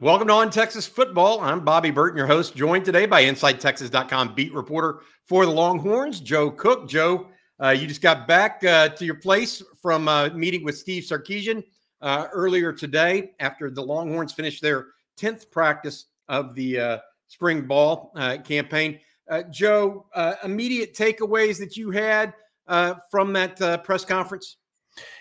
Welcome 0.00 0.26
to 0.26 0.34
On 0.34 0.50
Texas 0.50 0.88
Football. 0.88 1.40
I'm 1.40 1.64
Bobby 1.64 1.92
Burton, 1.92 2.18
your 2.18 2.26
host, 2.26 2.56
joined 2.56 2.84
today 2.84 3.06
by 3.06 3.22
InsideTexas.com 3.22 4.34
beat 4.34 4.52
reporter 4.52 5.02
for 5.24 5.46
the 5.46 5.52
Longhorns, 5.52 6.18
Joe 6.18 6.50
Cook. 6.50 6.88
Joe, 6.88 7.28
uh, 7.62 7.68
you 7.68 7.86
just 7.86 8.02
got 8.02 8.26
back 8.26 8.64
uh, 8.64 8.88
to 8.88 9.04
your 9.04 9.14
place 9.14 9.62
from 9.80 10.08
uh, 10.08 10.30
meeting 10.30 10.64
with 10.64 10.76
Steve 10.76 11.04
Sarkisian 11.04 11.62
uh, 12.00 12.26
earlier 12.32 12.72
today 12.72 13.34
after 13.38 13.70
the 13.70 13.80
Longhorns 13.80 14.32
finished 14.32 14.60
their 14.60 14.88
10th 15.16 15.48
practice 15.52 16.06
of 16.28 16.56
the 16.56 16.80
uh, 16.80 16.98
spring 17.28 17.64
ball 17.64 18.12
campaign. 18.42 18.98
Joe, 19.52 20.06
immediate 20.42 20.94
takeaways 20.94 21.56
that 21.60 21.76
you 21.76 21.92
had 21.92 22.34
from 23.12 23.32
that 23.34 23.84
press 23.84 24.04
conference? 24.04 24.56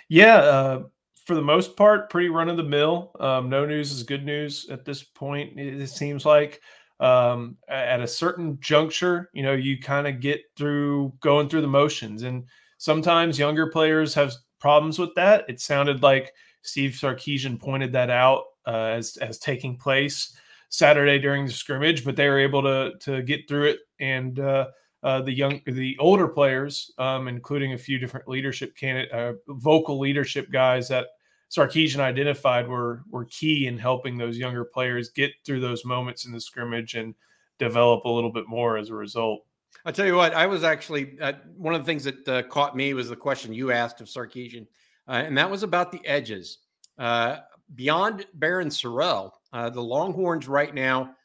Yeah, 0.10 0.80
for 1.26 1.36
the 1.36 1.42
most 1.42 1.78
part, 1.78 2.10
pretty 2.10 2.30
run 2.30 2.50
of 2.50 2.58
the 2.58 2.64
mill. 2.64 3.12
Um, 3.20 3.50
no 3.50 3.66
news 3.66 3.92
is 3.92 4.04
good 4.04 4.26
news 4.26 4.68
at 4.70 4.86
this 4.86 5.04
point. 5.04 5.58
It, 5.58 5.88
seems 5.90 6.26
like 6.26 6.62
um, 7.00 7.58
at 7.68 8.02
a 8.02 8.08
certain 8.08 8.58
juncture, 8.60 9.30
you 9.34 9.44
know, 9.44 9.54
you 9.54 9.80
kind 9.80 10.08
of 10.08 10.20
get 10.20 10.42
through 10.58 11.14
going 11.22 11.50
through 11.50 11.62
the 11.62 11.68
motions, 11.68 12.24
and 12.24 12.46
sometimes 12.78 13.40
younger 13.40 13.68
players 13.68 14.14
have 14.14 14.34
problems 14.60 15.00
with 15.00 15.14
that. 15.16 15.46
It 15.48 15.62
sounded 15.62 16.04
like 16.04 16.34
Steve 16.62 16.92
Sarkisian 16.92 17.60
pointed 17.60 17.94
that 17.94 18.10
out 18.10 18.44
uh, 18.68 18.94
as 18.98 19.18
as 19.18 19.40
taking 19.40 19.78
place 19.78 20.36
Saturday 20.70 21.20
during 21.20 21.46
the 21.46 21.52
scrimmage, 21.52 22.04
but 22.04 22.16
they 22.16 22.28
were 22.28 22.40
able 22.40 22.64
to 22.64 22.94
to 23.00 23.22
get 23.22 23.48
through 23.48 23.68
it 23.68 23.80
and. 24.00 24.40
Uh, 24.40 24.68
uh, 25.04 25.22
the 25.22 25.34
young, 25.34 25.60
the 25.66 25.98
older 26.00 26.30
players, 26.30 26.92
um, 26.98 27.28
including 27.28 27.74
a 27.74 27.78
few 27.78 28.00
different 28.00 28.26
leadership 28.26 28.74
candidate, 28.78 29.12
uh, 29.12 29.34
vocal 29.50 30.00
leadership 30.00 30.50
guys 30.50 30.88
that 30.88 31.08
Sarkisian 31.56 32.00
identified 32.00 32.68
were 32.68 33.04
were 33.10 33.26
key 33.26 33.68
in 33.68 33.78
helping 33.78 34.18
those 34.18 34.38
younger 34.38 34.66
players 34.66 35.10
get 35.10 35.32
through 35.46 35.60
those 35.60 35.86
moments 35.86 36.26
in 36.26 36.32
the 36.32 36.42
scrimmage 36.42 36.96
and 36.96 37.14
develop 37.60 38.06
a 38.06 38.10
little 38.10 38.32
bit 38.32 38.48
more 38.48 38.78
as 38.78 38.90
a 38.90 38.96
result. 38.96 39.46
I 39.86 39.92
tell 39.92 40.06
you 40.06 40.16
what, 40.16 40.34
I 40.34 40.46
was 40.46 40.64
actually 40.64 41.20
uh, 41.20 41.34
one 41.58 41.74
of 41.76 41.82
the 41.82 41.86
things 41.86 42.04
that 42.06 42.28
uh, 42.28 42.44
caught 42.44 42.76
me 42.76 42.94
was 42.94 43.10
the 43.10 43.16
question 43.16 43.54
you 43.54 43.72
asked 43.72 44.02
of 44.02 44.08
Sarkisian, 44.08 44.66
uh, 45.08 45.24
and 45.26 45.38
that 45.38 45.50
was 45.50 45.64
about 45.64 45.92
the 45.92 46.02
edges. 46.06 46.60
Uh, 46.98 47.38
beyond 47.76 48.26
Barryn 48.40 48.68
Sorrell, 48.68 49.32
the 49.52 49.82
Longhorns 49.82 50.48
right 50.48 50.74
now 50.74 51.16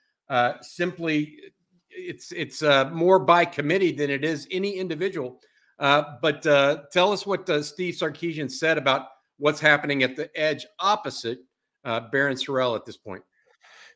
simply 0.60 1.38
it's 1.98 2.32
it's 2.32 2.62
uh, 2.62 2.90
more 2.90 3.18
by 3.18 3.44
committee 3.44 3.92
than 3.92 4.10
it 4.10 4.24
is 4.24 4.46
any 4.50 4.76
individual. 4.76 5.40
Uh, 5.78 6.16
but 6.22 6.46
uh, 6.46 6.82
tell 6.92 7.12
us 7.12 7.26
what 7.26 7.48
uh, 7.48 7.62
Steve 7.62 7.94
Sarkisian 7.94 8.50
said 8.50 8.78
about 8.78 9.06
what's 9.38 9.60
happening 9.60 10.02
at 10.02 10.16
the 10.16 10.30
edge 10.38 10.66
opposite 10.80 11.38
uh, 11.84 12.02
Barryn 12.12 12.34
Sorrell 12.34 12.76
at 12.76 12.84
this 12.84 12.96
point. 12.96 13.22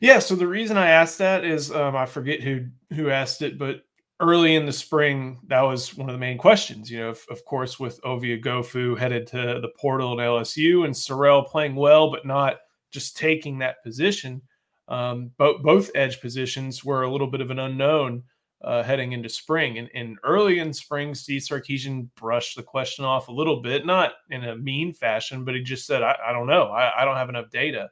Yeah. 0.00 0.18
So 0.18 0.34
the 0.34 0.46
reason 0.46 0.76
I 0.76 0.90
asked 0.90 1.18
that 1.18 1.44
is 1.44 1.70
um, 1.70 1.94
I 1.94 2.06
forget 2.06 2.40
who 2.40 2.66
who 2.94 3.10
asked 3.10 3.42
it, 3.42 3.58
but 3.58 3.82
early 4.20 4.54
in 4.54 4.66
the 4.66 4.72
spring, 4.72 5.40
that 5.48 5.62
was 5.62 5.96
one 5.96 6.08
of 6.08 6.14
the 6.14 6.18
main 6.18 6.38
questions. 6.38 6.90
You 6.90 7.00
know, 7.00 7.10
of, 7.10 7.24
of 7.30 7.44
course, 7.44 7.78
with 7.78 8.00
Ovie 8.04 8.40
Oghoufo 8.40 8.96
headed 8.96 9.26
to 9.28 9.60
the 9.60 9.70
portal 9.78 10.18
at 10.20 10.24
LSU 10.24 10.84
and 10.84 10.94
Sorrell 10.94 11.46
playing 11.46 11.74
well, 11.74 12.10
but 12.10 12.26
not 12.26 12.56
just 12.90 13.16
taking 13.16 13.58
that 13.58 13.82
position. 13.82 14.42
Um, 14.88 15.30
both 15.38 15.62
both 15.62 15.90
edge 15.94 16.20
positions 16.20 16.84
were 16.84 17.02
a 17.02 17.10
little 17.10 17.28
bit 17.28 17.40
of 17.40 17.50
an 17.50 17.58
unknown 17.58 18.24
uh, 18.64 18.82
heading 18.82 19.12
into 19.12 19.28
spring. 19.28 19.78
And, 19.78 19.90
and, 19.94 20.18
early 20.22 20.60
in 20.60 20.72
spring, 20.72 21.14
Steve 21.14 21.42
Sarkisian 21.42 22.08
brushed 22.14 22.56
the 22.56 22.62
question 22.62 23.04
off 23.04 23.28
a 23.28 23.32
little 23.32 23.60
bit, 23.60 23.84
not 23.84 24.12
in 24.30 24.44
a 24.44 24.56
mean 24.56 24.92
fashion, 24.92 25.44
but 25.44 25.54
he 25.54 25.62
just 25.62 25.86
said, 25.86 26.02
"I, 26.02 26.16
I 26.28 26.32
don't 26.32 26.46
know. 26.46 26.68
I, 26.68 27.02
I, 27.02 27.04
don't 27.04 27.16
have 27.16 27.28
enough 27.28 27.50
data." 27.50 27.90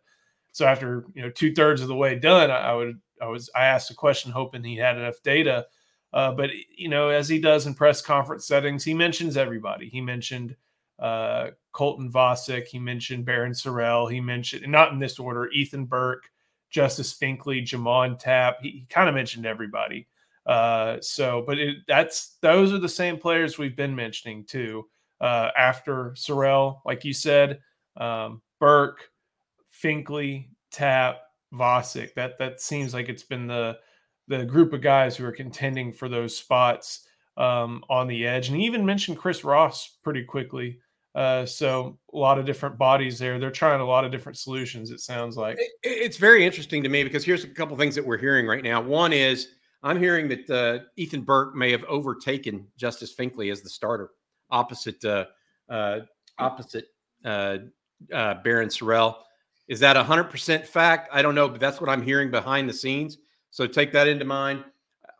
So 0.52 0.66
after 0.66 1.06
you 1.14 1.22
know 1.22 1.30
two 1.30 1.52
thirds 1.54 1.82
of 1.82 1.88
the 1.88 1.94
way 1.94 2.18
done, 2.18 2.50
I, 2.50 2.58
I, 2.58 2.74
would 2.74 3.00
I 3.20 3.26
was 3.26 3.50
I 3.54 3.64
asked 3.64 3.90
a 3.90 3.94
question 3.94 4.30
hoping 4.30 4.62
he 4.62 4.76
had 4.76 4.96
enough 4.96 5.22
data. 5.22 5.66
Uh, 6.12 6.32
but 6.32 6.50
you 6.76 6.88
know, 6.88 7.08
as 7.08 7.28
he 7.28 7.40
does 7.40 7.66
in 7.66 7.74
press 7.74 8.00
conference 8.00 8.46
settings, 8.46 8.84
he 8.84 8.94
mentions 8.94 9.36
everybody. 9.36 9.88
He 9.88 10.00
mentioned 10.00 10.56
uh, 10.98 11.48
Colton 11.72 12.12
Vasek. 12.12 12.66
He 12.66 12.78
mentioned 12.78 13.26
Barryn 13.26 13.50
Sorrell. 13.50 14.10
He 14.10 14.20
mentioned 14.20 14.70
not 14.70 14.92
in 14.92 14.98
this 14.98 15.18
order, 15.18 15.48
Ethan 15.50 15.86
Burke. 15.86 16.30
Justice 16.70 17.12
Finkley, 17.12 17.62
J'Mond 17.62 18.20
Tapp. 18.20 18.58
He, 18.62 18.70
he 18.70 18.86
kind 18.88 19.08
of 19.08 19.14
mentioned 19.14 19.44
everybody. 19.44 20.06
Uh, 20.46 20.96
so, 21.00 21.44
but 21.46 21.58
it, 21.58 21.76
that's 21.86 22.36
those 22.40 22.72
are 22.72 22.78
the 22.78 22.88
same 22.88 23.18
players 23.18 23.58
we've 23.58 23.76
been 23.76 23.94
mentioning 23.94 24.44
too. 24.44 24.86
Uh, 25.20 25.50
after 25.56 26.12
Sorrell, 26.16 26.80
like 26.86 27.04
you 27.04 27.12
said, 27.12 27.60
um, 27.98 28.40
Burke, 28.58 29.10
Finkley, 29.82 30.48
Tapp, 30.70 31.18
Vasek. 31.52 32.14
That 32.14 32.38
that 32.38 32.60
seems 32.60 32.94
like 32.94 33.08
it's 33.08 33.22
been 33.22 33.46
the 33.46 33.78
the 34.28 34.44
group 34.44 34.72
of 34.72 34.80
guys 34.80 35.16
who 35.16 35.24
are 35.24 35.32
contending 35.32 35.92
for 35.92 36.08
those 36.08 36.36
spots 36.36 37.06
um, 37.36 37.82
on 37.90 38.06
the 38.06 38.26
edge. 38.26 38.48
And 38.48 38.56
he 38.56 38.64
even 38.64 38.86
mentioned 38.86 39.18
Chris 39.18 39.44
Ross 39.44 39.98
pretty 40.04 40.22
quickly. 40.24 40.78
Uh, 41.14 41.44
so 41.44 41.98
a 42.14 42.16
lot 42.16 42.38
of 42.38 42.46
different 42.46 42.78
bodies 42.78 43.18
there. 43.18 43.38
They're 43.38 43.50
trying 43.50 43.80
a 43.80 43.84
lot 43.84 44.04
of 44.04 44.12
different 44.12 44.38
solutions. 44.38 44.92
It 44.92 45.00
sounds 45.00 45.36
like 45.36 45.58
it's 45.82 46.16
very 46.16 46.46
interesting 46.46 46.84
to 46.84 46.88
me 46.88 47.02
because 47.02 47.24
here's 47.24 47.42
a 47.42 47.48
couple 47.48 47.76
things 47.76 47.96
that 47.96 48.06
we're 48.06 48.18
hearing 48.18 48.46
right 48.46 48.62
now. 48.62 48.80
One 48.80 49.12
is 49.12 49.48
I'm 49.82 49.98
hearing 49.98 50.28
that 50.28 50.50
uh, 50.50 50.84
Ethan 50.96 51.22
Burke 51.22 51.54
may 51.54 51.70
have 51.70 51.84
overtaken 51.84 52.66
Justice 52.76 53.14
Finkley 53.14 53.50
as 53.50 53.62
the 53.62 53.70
starter, 53.70 54.10
opposite 54.50 55.02
uh, 55.04 55.26
uh, 55.68 56.00
opposite 56.38 56.86
uh, 57.24 57.58
uh, 58.12 58.34
Barryn 58.44 58.68
Sorrell. 58.68 59.16
Is 59.68 59.80
that 59.80 59.96
100% 59.96 60.66
fact? 60.66 61.08
I 61.12 61.22
don't 61.22 61.34
know, 61.34 61.48
but 61.48 61.60
that's 61.60 61.80
what 61.80 61.88
I'm 61.88 62.02
hearing 62.02 62.30
behind 62.30 62.68
the 62.68 62.72
scenes. 62.72 63.18
So 63.50 63.66
take 63.66 63.92
that 63.92 64.08
into 64.08 64.24
mind. 64.24 64.64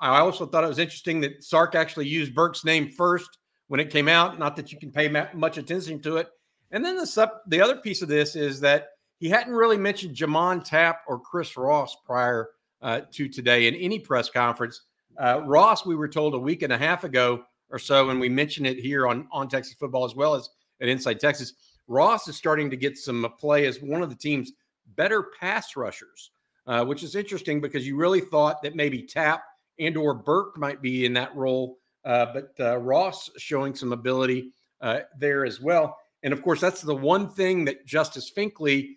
I 0.01 0.19
also 0.19 0.47
thought 0.47 0.65
it 0.65 0.69
was 0.69 0.79
interesting 0.79 1.21
that 1.21 1.45
Sark 1.45 1.75
actually 1.75 2.09
used 2.09 2.35
Burke's 2.35 2.65
name 2.65 2.91
first 2.91 3.39
when 3.69 3.81
it 3.81 3.91
came 3.91 4.09
out. 4.09 4.39
Not 4.39 4.57
that 4.57 4.73
you 4.73 4.79
can 4.79 4.91
pay 4.91 5.09
much 5.35 5.59
attention 5.59 6.01
to 6.03 6.17
it. 6.17 6.29
And 6.73 6.85
then 6.85 6.97
the 6.97 7.07
sub, 7.07 7.31
the 7.49 7.61
other 7.61 7.77
piece 7.77 8.03
of 8.03 8.09
this 8.09 8.35
is 8.35 8.61
that 8.61 8.89
he 9.19 9.29
hadn't 9.29 9.53
really 9.53 9.77
mentioned 9.77 10.17
J'Mond 10.17 10.65
Tapp 10.65 11.03
or 11.07 11.21
Chris 11.21 11.57
Ross 11.57 11.97
prior 12.07 12.51
uh, 12.83 13.03
to 13.13 13.29
today 13.29 13.67
in 13.67 13.75
any 13.77 13.99
press 13.99 14.31
conference. 14.31 14.83
Uh, 15.19 15.43
Ross, 15.45 15.85
we 15.85 15.97
were 15.97 16.09
told 16.09 16.35
a 16.35 16.39
week 16.39 16.63
and 16.63 16.73
a 16.73 16.79
half 16.79 17.05
ago 17.05 17.45
or 17.71 17.79
so, 17.79 18.11
and 18.11 18.21
we 18.21 18.29
mentioned 18.29 18.67
it 18.67 18.79
here 18.79 19.07
on 19.07 19.27
on 19.33 19.49
Texas 19.49 19.75
football 19.75 20.05
as 20.05 20.15
well 20.15 20.35
as 20.35 20.49
at 20.81 20.89
Inside 20.89 21.21
Texas. 21.21 21.55
Ross 21.89 22.29
is 22.29 22.37
starting 22.37 22.71
to 22.71 22.77
get 22.77 22.97
some 22.97 23.27
play 23.39 23.67
as 23.67 23.83
one 23.83 24.03
of 24.03 24.11
the 24.11 24.17
team's 24.17 24.53
better 24.97 25.29
pass 25.41 25.77
rushers, 25.77 26.31
uh, 26.67 26.85
which 26.85 27.03
is 27.03 27.17
interesting 27.17 27.61
because 27.61 27.87
you 27.87 27.97
really 27.97 28.21
thought 28.21 28.63
that 28.63 28.77
maybe 28.77 29.03
Tapp 29.03 29.43
and 29.79 29.97
or 29.97 30.15
Burke 30.15 30.57
might 30.57 30.81
be 30.81 31.05
in 31.05 31.13
that 31.15 31.35
role 31.35 31.79
uh, 32.05 32.27
but 32.33 32.53
uh, 32.61 32.79
Ross 32.79 33.31
showing 33.37 33.75
some 33.75 33.93
ability 33.93 34.53
uh, 34.81 35.01
there 35.19 35.45
as 35.45 35.61
well. 35.61 35.99
And 36.23 36.33
of 36.33 36.43
course, 36.43 36.61
that's 36.61 36.83
the 36.83 36.95
one 36.95 37.31
thing 37.31 37.65
that 37.67 37.87
Justice 37.87 38.31
Finkley, 38.31 38.97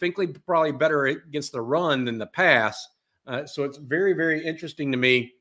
Finkley 0.00 0.36
probably 0.46 0.72
better 0.72 1.06
against 1.06 1.52
the 1.52 1.60
run 1.60 2.04
than 2.04 2.18
the 2.18 2.26
pass. 2.26 2.88
Uh, 3.26 3.46
so 3.46 3.64
it's 3.64 3.78
very, 3.78 4.12
very 4.12 4.44
interesting 4.44 4.92
to 4.92 4.98
me 4.98 5.32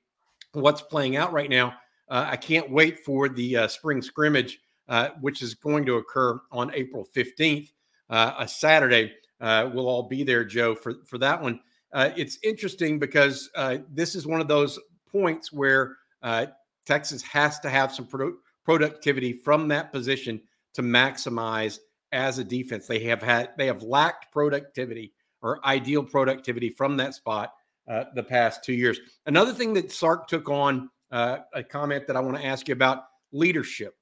what's 0.53 0.81
playing 0.81 1.15
out 1.15 1.33
right 1.33 1.49
now. 1.49 1.73
Uh, 2.09 2.27
I 2.29 2.37
can't 2.37 2.69
wait 2.69 2.99
for 2.99 3.29
the 3.29 3.57
uh, 3.57 3.67
spring 3.67 4.01
scrimmage, 4.01 4.59
which 5.21 5.41
is 5.41 5.55
going 5.55 5.85
to 5.85 5.95
occur 5.95 6.39
on 6.51 6.73
April 6.73 7.07
15th, 7.15 7.71
a 8.09 8.47
Saturday. 8.47 9.13
we'll 9.39 9.87
all 9.87 10.03
be 10.03 10.23
there, 10.23 10.43
Joe, 10.43 10.75
for, 10.75 10.95
for 11.05 11.17
that 11.17 11.41
one. 11.41 11.59
it's 11.93 12.37
interesting 12.43 12.99
because 12.99 13.49
this 13.89 14.15
is 14.15 14.27
one 14.27 14.41
of 14.41 14.47
those 14.47 14.79
points 15.11 15.51
where 15.51 15.97
Texas 16.85 17.21
has 17.23 17.59
to 17.61 17.69
have 17.69 17.93
some 17.93 18.05
produ- 18.05 18.35
productivity 18.63 19.33
from 19.33 19.67
that 19.69 19.91
position 19.91 20.41
to 20.73 20.81
maximize 20.81 21.79
as 22.11 22.37
a 22.37 22.43
defense. 22.43 22.87
They 22.87 22.99
have 23.05 23.21
had 23.21 23.51
they 23.57 23.67
have 23.67 23.81
lacked 23.81 24.31
productivity 24.31 25.13
or 25.41 25.65
ideal 25.65 26.03
productivity 26.03 26.69
from 26.69 26.97
that 26.97 27.13
spot 27.15 27.53
uh, 27.87 28.05
the 28.15 28.23
past 28.23 28.63
two 28.63 28.73
years. 28.73 28.99
Another 29.25 29.53
thing 29.53 29.73
that 29.73 29.91
Sark 29.91 30.27
took 30.27 30.49
on 30.49 30.89
uh, 31.11 31.39
a 31.53 31.63
comment 31.63 32.07
that 32.07 32.15
I 32.15 32.19
want 32.19 32.37
to 32.37 32.45
ask 32.45 32.67
you 32.67 32.73
about 32.73 33.05
leadership. 33.31 33.95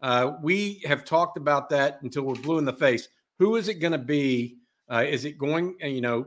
Uh, 0.00 0.32
we 0.42 0.82
have 0.84 1.04
talked 1.04 1.36
about 1.36 1.68
that 1.70 1.98
until 2.02 2.22
we're 2.22 2.34
blue 2.34 2.58
in 2.58 2.64
the 2.64 2.72
face. 2.72 3.08
Who 3.38 3.56
is 3.56 3.68
it 3.68 3.74
going 3.74 3.92
to 3.92 3.98
be? 3.98 4.58
Uh, 4.90 5.04
is 5.06 5.24
it 5.24 5.38
going? 5.38 5.76
Uh, 5.82 5.88
you 5.88 6.00
know, 6.00 6.26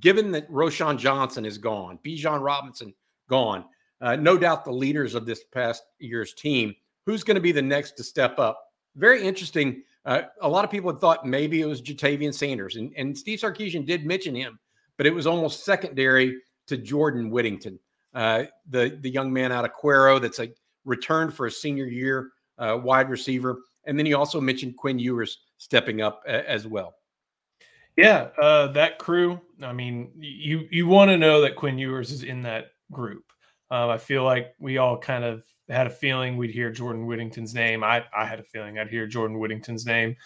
Given 0.00 0.30
that 0.32 0.50
Roschon 0.50 0.98
Johnson 0.98 1.44
is 1.44 1.58
gone, 1.58 1.98
Bijan 2.04 2.40
Robinson 2.42 2.94
gone, 3.28 3.64
uh, 4.00 4.16
no 4.16 4.36
doubt 4.36 4.64
the 4.64 4.72
leaders 4.72 5.14
of 5.14 5.26
this 5.26 5.44
past 5.52 5.82
year's 5.98 6.34
team, 6.34 6.74
who's 7.06 7.24
going 7.24 7.36
to 7.36 7.40
be 7.40 7.52
the 7.52 7.62
next 7.62 7.92
to 7.92 8.04
step 8.04 8.38
up? 8.38 8.60
Very 8.96 9.22
interesting. 9.22 9.82
Uh, 10.04 10.22
a 10.42 10.48
lot 10.48 10.64
of 10.64 10.70
people 10.70 10.90
had 10.90 11.00
thought 11.00 11.26
maybe 11.26 11.60
it 11.60 11.66
was 11.66 11.82
Ja'Tavion 11.82 12.32
Sanders, 12.32 12.76
and, 12.76 12.92
and 12.96 13.16
Steve 13.16 13.38
Sarkisian 13.40 13.86
did 13.86 14.06
mention 14.06 14.34
him, 14.34 14.58
but 14.96 15.06
it 15.06 15.14
was 15.14 15.26
almost 15.26 15.64
secondary 15.64 16.36
to 16.66 16.76
Jordan 16.76 17.30
Whittington, 17.30 17.78
uh, 18.14 18.44
the 18.68 18.98
the 19.00 19.10
young 19.10 19.32
man 19.32 19.52
out 19.52 19.64
of 19.64 19.72
Cuero 19.72 20.20
that's 20.20 20.38
a 20.38 20.50
returned 20.84 21.34
for 21.34 21.46
a 21.46 21.50
senior 21.50 21.86
year 21.86 22.30
uh, 22.58 22.78
wide 22.80 23.08
receiver, 23.10 23.58
and 23.84 23.98
then 23.98 24.06
he 24.06 24.14
also 24.14 24.40
mentioned 24.40 24.76
Quinn 24.76 24.98
Ewers 24.98 25.38
stepping 25.58 26.00
up 26.00 26.22
a, 26.26 26.48
as 26.48 26.66
well. 26.66 26.94
Yeah, 27.96 28.28
uh, 28.40 28.68
that 28.68 28.98
crew. 28.98 29.40
I 29.62 29.72
mean, 29.72 30.12
you 30.18 30.68
you 30.70 30.86
want 30.86 31.10
to 31.10 31.16
know 31.16 31.40
that 31.42 31.56
Quinn 31.56 31.78
Ewers 31.78 32.12
is 32.12 32.22
in 32.22 32.42
that 32.42 32.66
group. 32.92 33.24
Um, 33.70 33.90
I 33.90 33.98
feel 33.98 34.22
like 34.22 34.54
we 34.60 34.78
all 34.78 34.98
kind 34.98 35.24
of 35.24 35.44
had 35.68 35.86
a 35.86 35.90
feeling 35.90 36.36
we'd 36.36 36.50
hear 36.50 36.70
Jordan 36.70 37.06
Whittington's 37.06 37.54
name. 37.54 37.82
I 37.82 38.04
I 38.14 38.26
had 38.26 38.38
a 38.38 38.44
feeling 38.44 38.78
I'd 38.78 38.90
hear 38.90 39.06
Jordan 39.06 39.38
Whittington's 39.38 39.86
name. 39.86 40.16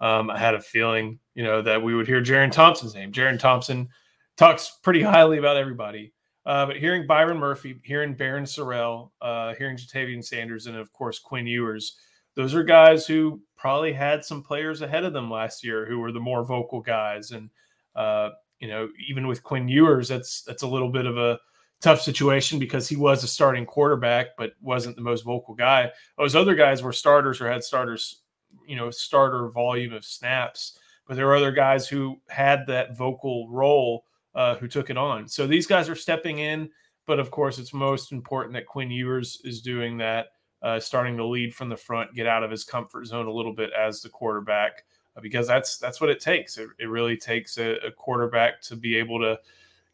Um, 0.00 0.30
I 0.30 0.38
had 0.38 0.54
a 0.54 0.60
feeling, 0.60 1.18
you 1.34 1.44
know, 1.44 1.62
that 1.62 1.82
we 1.82 1.94
would 1.94 2.06
hear 2.06 2.22
Jerrin 2.22 2.50
Thompson's 2.50 2.94
name. 2.94 3.12
Jerrin 3.12 3.38
Thompson 3.38 3.88
talks 4.36 4.78
pretty 4.82 5.02
highly 5.02 5.38
about 5.38 5.56
everybody. 5.56 6.12
Uh, 6.46 6.66
but 6.66 6.76
hearing 6.76 7.06
Byron 7.06 7.36
Murphy, 7.36 7.78
hearing 7.84 8.16
Barryn 8.16 8.42
Sorrell, 8.42 9.10
uh, 9.20 9.54
hearing 9.54 9.76
Ja'Tavion 9.76 10.24
Sanders, 10.24 10.66
and 10.66 10.76
of 10.76 10.90
course 10.92 11.18
Quinn 11.18 11.46
Ewers, 11.46 11.96
those 12.36 12.54
are 12.54 12.62
guys 12.62 13.06
who 13.06 13.40
probably 13.56 13.92
had 13.92 14.24
some 14.24 14.42
players 14.42 14.82
ahead 14.82 15.04
of 15.04 15.12
them 15.12 15.30
last 15.30 15.64
year 15.64 15.86
who 15.86 15.98
were 15.98 16.12
the 16.12 16.20
more 16.20 16.44
vocal 16.44 16.80
guys. 16.80 17.32
And 17.32 17.50
uh, 17.94 18.30
you 18.58 18.68
know, 18.68 18.88
even 19.08 19.26
with 19.26 19.42
Quinn 19.42 19.68
Ewers, 19.68 20.08
that's 20.08 20.42
that's 20.42 20.62
a 20.62 20.68
little 20.68 20.90
bit 20.90 21.06
of 21.06 21.18
a 21.18 21.38
tough 21.80 22.00
situation 22.00 22.58
because 22.58 22.88
he 22.88 22.96
was 22.96 23.24
a 23.24 23.28
starting 23.28 23.64
quarterback, 23.64 24.36
but 24.36 24.52
wasn't 24.60 24.96
the 24.96 25.02
most 25.02 25.24
vocal 25.24 25.54
guy. 25.54 25.90
Those 26.18 26.36
other 26.36 26.54
guys 26.54 26.82
were 26.82 26.92
starters 26.92 27.40
or 27.40 27.50
had 27.50 27.64
starters, 27.64 28.22
you 28.66 28.76
know, 28.76 28.90
starter 28.90 29.48
volume 29.48 29.94
of 29.94 30.04
snaps. 30.04 30.78
But 31.06 31.16
there 31.16 31.26
were 31.26 31.36
other 31.36 31.52
guys 31.52 31.88
who 31.88 32.20
had 32.28 32.66
that 32.68 32.96
vocal 32.96 33.48
role 33.48 34.04
uh, 34.34 34.56
who 34.56 34.68
took 34.68 34.90
it 34.90 34.96
on. 34.96 35.26
So 35.26 35.46
these 35.46 35.66
guys 35.66 35.88
are 35.88 35.96
stepping 35.96 36.38
in, 36.38 36.70
but 37.06 37.18
of 37.18 37.30
course, 37.30 37.58
it's 37.58 37.72
most 37.72 38.12
important 38.12 38.54
that 38.54 38.66
Quinn 38.66 38.90
Ewers 38.90 39.40
is 39.44 39.60
doing 39.60 39.98
that, 39.98 40.28
uh, 40.62 40.78
starting 40.78 41.16
to 41.16 41.24
lead 41.24 41.54
from 41.54 41.68
the 41.68 41.76
front, 41.76 42.14
get 42.14 42.26
out 42.26 42.42
of 42.42 42.50
his 42.50 42.64
comfort 42.64 43.06
zone 43.06 43.26
a 43.26 43.32
little 43.32 43.52
bit 43.52 43.70
as 43.72 44.00
the 44.00 44.08
quarterback, 44.08 44.84
uh, 45.16 45.20
because 45.20 45.46
that's 45.46 45.78
that's 45.78 46.00
what 46.00 46.10
it 46.10 46.20
takes. 46.20 46.58
It, 46.58 46.68
it 46.78 46.86
really 46.86 47.16
takes 47.16 47.58
a, 47.58 47.76
a, 47.86 47.90
quarterback 47.90 48.60
to 48.62 48.76
be 48.76 48.96
able 48.96 49.18
to 49.20 49.38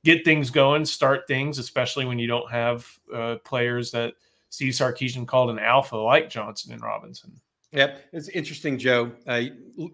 get 0.05 0.25
things 0.25 0.51
going, 0.51 0.85
start 0.85 1.27
things, 1.29 1.59
especially 1.59 2.05
when 2.05 2.19
you 2.19 2.27
don't 2.27 2.51
have 2.51 2.87
uh, 3.15 3.37
players 3.45 3.91
that 3.93 4.15
Steve 4.51 4.73
Sarkisian 4.73 5.27
called 5.27 5.51
an 5.51 5.59
alpha 5.59 5.97
like 5.97 6.29
Johnson 6.29 6.73
and 6.73 6.83
Robinson. 6.83 7.41
Yep, 7.73 8.05
it's 8.13 8.29
interesting, 8.29 8.79
Joe. 8.79 9.13
Uh, 9.27 9.43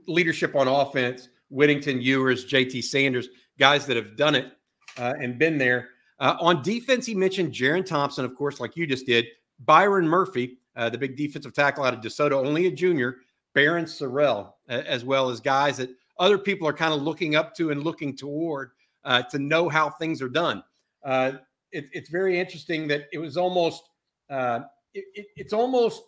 leadership 0.07 0.55
on 0.55 0.69
offense: 0.69 1.29
Whittington, 1.51 2.01
Ewers, 2.01 2.45
J.T. 2.45 2.81
Sanders 2.83 3.29
guys 3.59 3.87
that 3.87 3.97
have 3.97 4.17
done 4.17 4.35
it 4.35 4.53
uh, 4.99 5.13
and 5.21 5.39
been 5.39 5.59
there. 5.59 5.91
On 6.19 6.63
defense, 6.63 7.05
he 7.05 7.17
mentioned 7.17 7.53
Jerrin 7.53 7.85
Thompson, 7.85 8.25
of 8.25 8.37
course, 8.37 8.61
like 8.61 8.77
you 8.77 8.87
just 8.87 9.07
did. 9.07 9.27
Byron 9.65 10.07
Murphy, 10.07 10.59
uh, 10.77 10.89
the 10.91 10.99
big 10.99 11.17
defensive 11.17 11.53
tackle 11.53 11.85
out 11.85 11.95
of 11.95 12.01
DeSoto, 12.01 12.33
only 12.33 12.67
a 12.67 12.71
junior. 12.71 13.19
Barryn 13.55 13.85
Sorrell, 13.85 14.53
as 14.69 15.05
well 15.05 15.29
as 15.29 15.39
guys 15.39 15.77
that 15.77 15.91
other 16.19 16.39
people 16.39 16.67
are 16.67 16.73
kind 16.73 16.95
of 16.95 17.03
looking 17.03 17.37
up 17.37 17.55
to 17.57 17.71
and 17.71 17.85
looking 17.85 18.17
toward 18.17 18.71
uh, 19.05 19.23
to 19.25 19.39
know 19.39 19.69
how 19.69 19.91
things 19.91 20.23
are 20.23 20.29
done. 20.29 20.63
Uh, 21.05 21.33
it, 21.71 21.87
it's 21.93 22.09
very 22.09 22.41
interesting 22.41 22.89
that 22.89 23.09
it 23.13 23.19
was 23.19 23.37
almost, 23.37 23.83
uh, 24.31 24.61
it, 24.95 25.05
it, 25.15 25.27
it's 25.37 25.53
almost, 25.53 26.03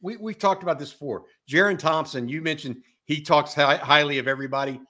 we, 0.00 0.16
we've 0.16 0.38
talked 0.38 0.62
about 0.62 0.78
this 0.78 0.90
before. 0.90 1.24
Jerrin 1.46 1.78
Thompson, 1.78 2.28
you 2.28 2.40
mentioned 2.40 2.76
he 3.04 3.20
talks 3.20 3.52
high, 3.52 3.76
highly 3.76 4.18
of 4.18 4.26
everybody 4.26 4.80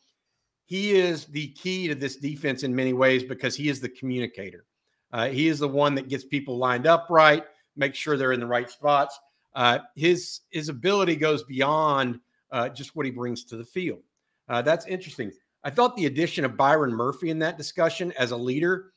he 0.71 0.93
is 0.93 1.25
the 1.25 1.49
key 1.49 1.89
to 1.89 1.97
this 1.97 2.15
defense 2.15 2.63
in 2.63 2.73
many 2.73 2.93
ways 2.93 3.25
because 3.25 3.56
he 3.56 3.69
is 3.69 3.81
the 3.81 3.89
communicator. 3.89 4.67
Uh, 5.13 5.27
he 5.27 5.49
is 5.49 5.59
the 5.59 5.67
one 5.67 5.97
that 5.97 6.09
gets 6.09 6.25
people 6.25 6.59
lined 6.59 6.87
up 6.87 7.09
right, 7.11 7.43
make 7.76 7.94
sure 7.94 8.17
they're 8.17 8.32
in 8.32 8.40
the 8.40 8.46
right 8.46 8.70
spots. 8.70 9.19
Uh, 9.55 9.78
his 9.96 10.40
his 10.50 10.69
ability 10.69 11.17
goes 11.17 11.43
beyond 11.44 12.20
uh, 12.52 12.69
just 12.69 12.94
what 12.94 13.06
he 13.06 13.12
brings 13.12 13.44
to 13.44 13.56
the 13.56 13.64
field. 13.64 14.02
Uh, 14.49 14.62
that's 14.62 14.87
interesting. 14.87 15.32
I 15.62 15.70
thought 15.70 15.96
the 15.96 16.06
addition 16.06 16.44
of 16.44 16.56
Byron 16.56 16.93
Murphy 16.93 17.31
in 17.31 17.38
that 17.40 17.58
discussion 17.58 18.12
as 18.19 18.31
a 18.31 18.37
leader 18.37 18.93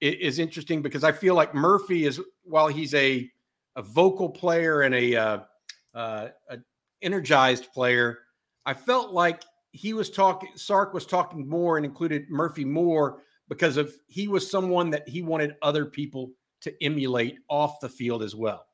is, 0.00 0.38
interesting 0.38 0.82
because 0.82 1.04
I 1.04 1.12
feel 1.12 1.34
like 1.34 1.54
Murphy 1.54 2.04
is 2.04 2.20
while 2.44 2.68
he's 2.68 2.94
a 2.94 3.30
a 3.76 3.82
vocal 3.82 4.28
player 4.28 4.82
and 4.82 4.94
a, 4.94 5.14
uh, 5.14 5.38
uh, 5.94 6.28
a 6.48 6.58
energized 7.02 7.72
player, 7.72 8.20
I 8.64 8.72
felt 8.72 9.12
like 9.12 9.42
he 9.72 9.92
was 9.92 10.10
talking, 10.10 10.48
Sark 10.54 10.94
was 10.94 11.04
talking 11.04 11.46
more 11.46 11.76
and 11.76 11.84
included 11.84 12.30
Murphy 12.30 12.64
more 12.64 13.22
because 13.48 13.76
of 13.76 13.92
he 14.06 14.28
was 14.28 14.50
someone 14.50 14.90
that 14.90 15.06
he 15.06 15.20
wanted 15.20 15.56
other 15.60 15.84
people 15.84 16.32
to 16.66 16.84
emulate 16.84 17.38
off 17.48 17.80
the 17.80 17.88
field 17.88 18.22
as 18.22 18.34
well. 18.34 18.66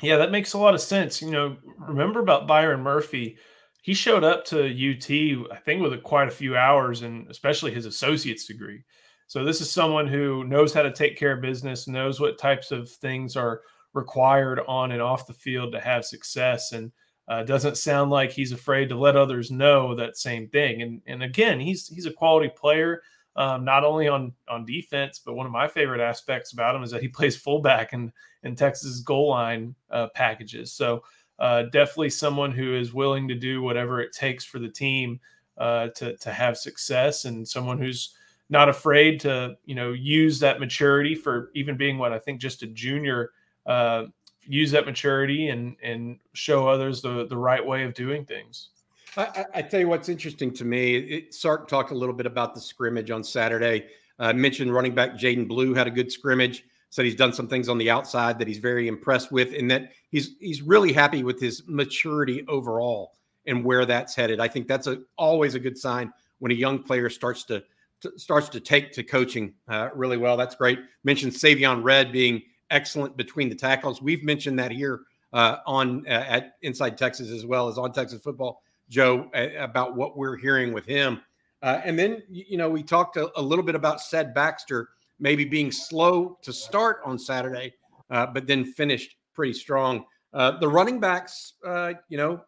Yeah, 0.00 0.16
that 0.16 0.32
makes 0.32 0.52
a 0.52 0.58
lot 0.58 0.74
of 0.74 0.80
sense. 0.80 1.20
You 1.20 1.30
know, 1.30 1.56
remember 1.78 2.20
about 2.20 2.46
Byron 2.46 2.80
Murphy? 2.80 3.36
He 3.82 3.94
showed 3.94 4.24
up 4.24 4.44
to 4.46 4.64
UT, 4.64 5.52
I 5.52 5.58
think, 5.60 5.82
with 5.82 5.92
a, 5.92 5.98
quite 5.98 6.28
a 6.28 6.32
few 6.32 6.56
hours 6.56 7.02
and 7.02 7.28
especially 7.30 7.72
his 7.72 7.86
associate's 7.86 8.46
degree. 8.46 8.84
So 9.26 9.44
this 9.44 9.60
is 9.60 9.70
someone 9.70 10.06
who 10.06 10.44
knows 10.44 10.72
how 10.72 10.82
to 10.82 10.92
take 10.92 11.18
care 11.18 11.32
of 11.32 11.42
business, 11.42 11.88
knows 11.88 12.20
what 12.20 12.38
types 12.38 12.70
of 12.70 12.88
things 12.88 13.36
are 13.36 13.62
required 13.94 14.60
on 14.66 14.92
and 14.92 15.02
off 15.02 15.26
the 15.26 15.32
field 15.32 15.72
to 15.72 15.80
have 15.80 16.04
success. 16.04 16.72
And 16.72 16.92
uh, 17.28 17.42
doesn't 17.44 17.76
sound 17.76 18.10
like 18.10 18.30
he's 18.32 18.52
afraid 18.52 18.88
to 18.88 18.98
let 18.98 19.16
others 19.16 19.50
know 19.50 19.94
that 19.94 20.16
same 20.16 20.48
thing. 20.48 20.82
And 20.82 21.00
and 21.06 21.22
again, 21.22 21.60
he's 21.60 21.88
he's 21.88 22.06
a 22.06 22.12
quality 22.12 22.50
player, 22.54 23.02
um, 23.36 23.64
not 23.64 23.84
only 23.84 24.08
on 24.08 24.32
on 24.48 24.64
defense, 24.64 25.20
but 25.24 25.34
one 25.34 25.46
of 25.46 25.52
my 25.52 25.68
favorite 25.68 26.00
aspects 26.00 26.52
about 26.52 26.74
him 26.74 26.82
is 26.82 26.90
that 26.90 27.02
he 27.02 27.08
plays 27.18 27.36
fullback 27.36 27.92
in 27.92 28.12
in 28.42 28.54
Texas 28.56 29.00
goal 29.00 29.30
line 29.30 29.74
uh, 29.90 30.08
packages. 30.14 30.72
So 30.72 31.02
uh, 31.38 31.64
definitely 31.72 32.10
someone 32.10 32.52
who 32.52 32.76
is 32.76 32.92
willing 32.92 33.28
to 33.28 33.34
do 33.34 33.62
whatever 33.62 34.00
it 34.00 34.12
takes 34.12 34.44
for 34.44 34.58
the 34.58 34.68
team 34.68 35.20
uh, 35.58 35.88
to 35.88 36.16
to 36.16 36.32
have 36.32 36.56
success, 36.56 37.24
and 37.24 37.46
someone 37.46 37.78
who's 37.78 38.14
not 38.48 38.68
afraid 38.68 39.18
to 39.20 39.56
you 39.64 39.74
know 39.74 39.92
use 39.92 40.38
that 40.40 40.60
maturity 40.60 41.14
for 41.14 41.50
even 41.54 41.76
being 41.76 41.98
what 41.98 42.12
I 42.12 42.18
think 42.18 42.40
just 42.40 42.62
a 42.62 42.66
junior 42.66 43.30
uh, 43.66 44.04
use 44.42 44.70
that 44.72 44.86
maturity 44.86 45.48
and 45.48 45.76
and 45.82 46.18
show 46.34 46.68
others 46.68 47.00
the 47.00 47.26
the 47.26 47.36
right 47.36 47.64
way 47.64 47.84
of 47.84 47.94
doing 47.94 48.24
things. 48.24 48.68
I, 49.16 49.44
I 49.54 49.62
tell 49.62 49.80
you 49.80 49.88
what's 49.88 50.08
interesting 50.08 50.52
to 50.54 50.64
me. 50.64 50.96
It, 50.96 51.34
Sark 51.34 51.68
talked 51.68 51.90
a 51.90 51.94
little 51.94 52.14
bit 52.14 52.26
about 52.26 52.54
the 52.54 52.60
scrimmage 52.60 53.10
on 53.10 53.22
Saturday. 53.22 53.86
Uh, 54.18 54.32
mentioned 54.32 54.72
running 54.72 54.94
back 54.94 55.14
Jaydon 55.14 55.48
Blue 55.48 55.74
had 55.74 55.86
a 55.86 55.90
good 55.90 56.10
scrimmage. 56.10 56.64
Said 56.90 57.06
he's 57.06 57.14
done 57.14 57.32
some 57.32 57.48
things 57.48 57.68
on 57.68 57.78
the 57.78 57.90
outside 57.90 58.38
that 58.38 58.46
he's 58.46 58.58
very 58.58 58.86
impressed 58.86 59.32
with, 59.32 59.54
and 59.54 59.70
that 59.70 59.92
he's 60.10 60.36
he's 60.40 60.60
really 60.60 60.92
happy 60.92 61.22
with 61.22 61.40
his 61.40 61.62
maturity 61.66 62.44
overall 62.48 63.14
and 63.46 63.64
where 63.64 63.86
that's 63.86 64.14
headed. 64.14 64.40
I 64.40 64.48
think 64.48 64.68
that's 64.68 64.86
a 64.86 65.00
always 65.16 65.54
a 65.54 65.58
good 65.58 65.78
sign 65.78 66.12
when 66.38 66.52
a 66.52 66.54
young 66.54 66.82
player 66.82 67.08
starts 67.08 67.44
to, 67.44 67.64
to 68.02 68.18
starts 68.18 68.50
to 68.50 68.60
take 68.60 68.92
to 68.92 69.02
coaching 69.02 69.54
uh, 69.68 69.88
really 69.94 70.18
well. 70.18 70.36
That's 70.36 70.54
great. 70.54 70.80
Mentioned 71.02 71.32
Savion 71.32 71.82
Red 71.82 72.12
being 72.12 72.42
excellent 72.70 73.16
between 73.16 73.48
the 73.48 73.54
tackles. 73.54 74.02
We've 74.02 74.22
mentioned 74.22 74.58
that 74.58 74.70
here 74.70 75.00
uh, 75.32 75.56
on 75.66 76.06
uh, 76.06 76.10
at 76.10 76.56
Inside 76.60 76.98
Texas 76.98 77.30
as 77.30 77.46
well 77.46 77.68
as 77.68 77.78
on 77.78 77.92
Texas 77.92 78.20
football, 78.20 78.62
Joe, 78.92 79.30
about 79.58 79.96
what 79.96 80.18
we're 80.18 80.36
hearing 80.36 80.74
with 80.74 80.84
him. 80.84 81.22
Uh, 81.62 81.80
and 81.82 81.98
then 81.98 82.22
you 82.28 82.58
know 82.58 82.68
we 82.68 82.82
talked 82.82 83.16
a, 83.16 83.30
a, 83.38 83.42
little 83.42 83.64
bit 83.64 83.74
about 83.74 84.00
Ced 84.00 84.34
Baxter 84.34 84.90
maybe 85.18 85.46
being 85.46 85.72
slow 85.72 86.38
to 86.42 86.52
start 86.52 87.00
on 87.04 87.18
Saturday, 87.18 87.72
uh, 88.10 88.26
but 88.26 88.46
then 88.46 88.64
finished 88.64 89.16
pretty 89.34 89.54
strong. 89.54 90.04
Uh, 90.34 90.58
the 90.58 90.68
running 90.68 91.00
backs, 91.00 91.54
uh, 91.64 91.94
you 92.10 92.18
know, 92.18 92.42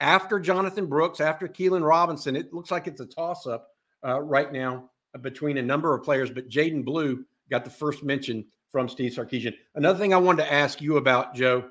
after 0.00 0.38
Jonathan 0.38 0.86
Brooks, 0.86 1.20
after 1.20 1.48
Keilan 1.48 1.86
Robinson, 1.86 2.36
it 2.36 2.52
looks 2.52 2.70
like 2.70 2.86
it's 2.86 3.00
a 3.00 3.06
toss 3.06 3.46
up 3.46 3.68
right 4.04 4.52
now 4.52 4.90
between 5.20 5.58
a 5.58 5.62
number 5.62 5.94
of 5.94 6.04
players. 6.04 6.30
But 6.30 6.48
Jaydon 6.48 6.84
Blue 6.84 7.24
got 7.50 7.64
the 7.64 7.70
first 7.70 8.04
mention 8.04 8.44
from 8.70 8.88
Steve 8.88 9.12
Sarkisian. 9.12 9.54
Another 9.74 9.98
thing 9.98 10.14
I 10.14 10.18
wanted 10.18 10.44
to 10.44 10.52
ask 10.52 10.80
you 10.80 10.98
about, 10.98 11.34
Joe, 11.34 11.64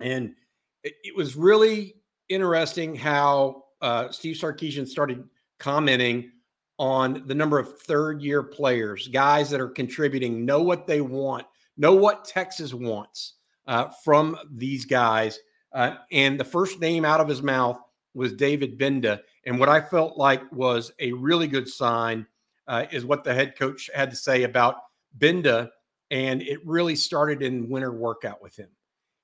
and 0.00 0.34
it, 0.82 0.94
it 1.04 1.14
was 1.14 1.36
really 1.36 1.96
interesting 2.28 2.94
how 2.94 3.64
uh, 3.80 4.10
Steve 4.10 4.36
Sarkisian 4.36 4.86
started 4.86 5.24
commenting 5.58 6.30
on 6.78 7.22
the 7.26 7.34
number 7.34 7.58
of 7.58 7.78
third 7.80 8.20
year 8.20 8.42
players, 8.42 9.08
guys 9.08 9.50
that 9.50 9.60
are 9.60 9.68
contributing, 9.68 10.44
know 10.44 10.62
what 10.62 10.86
they 10.86 11.00
want, 11.00 11.46
know 11.76 11.94
what 11.94 12.24
Texas 12.24 12.74
wants 12.74 13.34
uh, 13.66 13.88
from 14.02 14.36
these 14.50 14.84
guys. 14.84 15.38
Uh, 15.72 15.96
and 16.12 16.38
the 16.38 16.44
first 16.44 16.80
name 16.80 17.04
out 17.04 17.20
of 17.20 17.28
his 17.28 17.42
mouth 17.42 17.78
was 18.14 18.32
David 18.32 18.78
Gbenda. 18.78 19.20
And 19.44 19.58
what 19.58 19.68
I 19.68 19.80
felt 19.80 20.16
like 20.16 20.50
was 20.52 20.92
a 21.00 21.12
really 21.12 21.46
good 21.46 21.68
sign 21.68 22.26
uh, 22.66 22.86
is 22.90 23.04
what 23.04 23.24
the 23.24 23.34
head 23.34 23.56
coach 23.58 23.90
had 23.94 24.10
to 24.10 24.16
say 24.16 24.44
about 24.44 24.76
Gbenda. 25.18 25.70
And 26.10 26.42
it 26.42 26.64
really 26.64 26.96
started 26.96 27.42
in 27.42 27.68
winter 27.68 27.92
workout 27.92 28.40
with 28.42 28.56
him. 28.56 28.68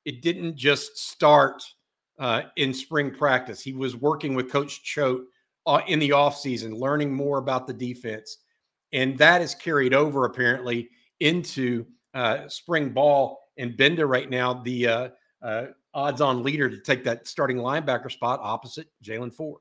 It 0.04 0.22
didn't 0.22 0.56
just 0.56 0.98
start 0.98 1.62
uh, 2.20 2.42
in 2.56 2.72
spring 2.72 3.10
practice. 3.10 3.60
He 3.60 3.72
was 3.72 3.96
working 3.96 4.34
with 4.34 4.52
Coach 4.52 4.84
Choate 4.84 5.22
uh, 5.66 5.80
in 5.88 5.98
the 5.98 6.10
offseason, 6.10 6.78
learning 6.78 7.12
more 7.12 7.38
about 7.38 7.66
the 7.66 7.72
defense. 7.72 8.38
And 8.92 9.16
that 9.18 9.40
is 9.40 9.54
carried 9.54 9.94
over 9.94 10.26
apparently 10.26 10.90
into 11.20 11.86
uh, 12.14 12.48
spring 12.48 12.90
ball. 12.90 13.40
And 13.58 13.76
Gbenda 13.76 14.06
right 14.08 14.28
now, 14.28 14.54
the 14.54 14.86
uh, 14.86 15.08
uh, 15.42 15.66
odds 15.94 16.20
on 16.20 16.42
leader 16.42 16.68
to 16.68 16.78
take 16.78 17.04
that 17.04 17.26
starting 17.26 17.56
linebacker 17.56 18.10
spot 18.10 18.40
opposite 18.42 18.88
Jaylan 19.02 19.32
Ford. 19.32 19.60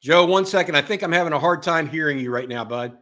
Joe, 0.00 0.26
one 0.26 0.46
second. 0.46 0.76
I 0.76 0.82
think 0.82 1.02
I'm 1.02 1.12
having 1.12 1.32
a 1.32 1.38
hard 1.38 1.62
time 1.62 1.88
hearing 1.88 2.18
you 2.18 2.30
right 2.30 2.48
now, 2.48 2.64
bud. 2.64 2.96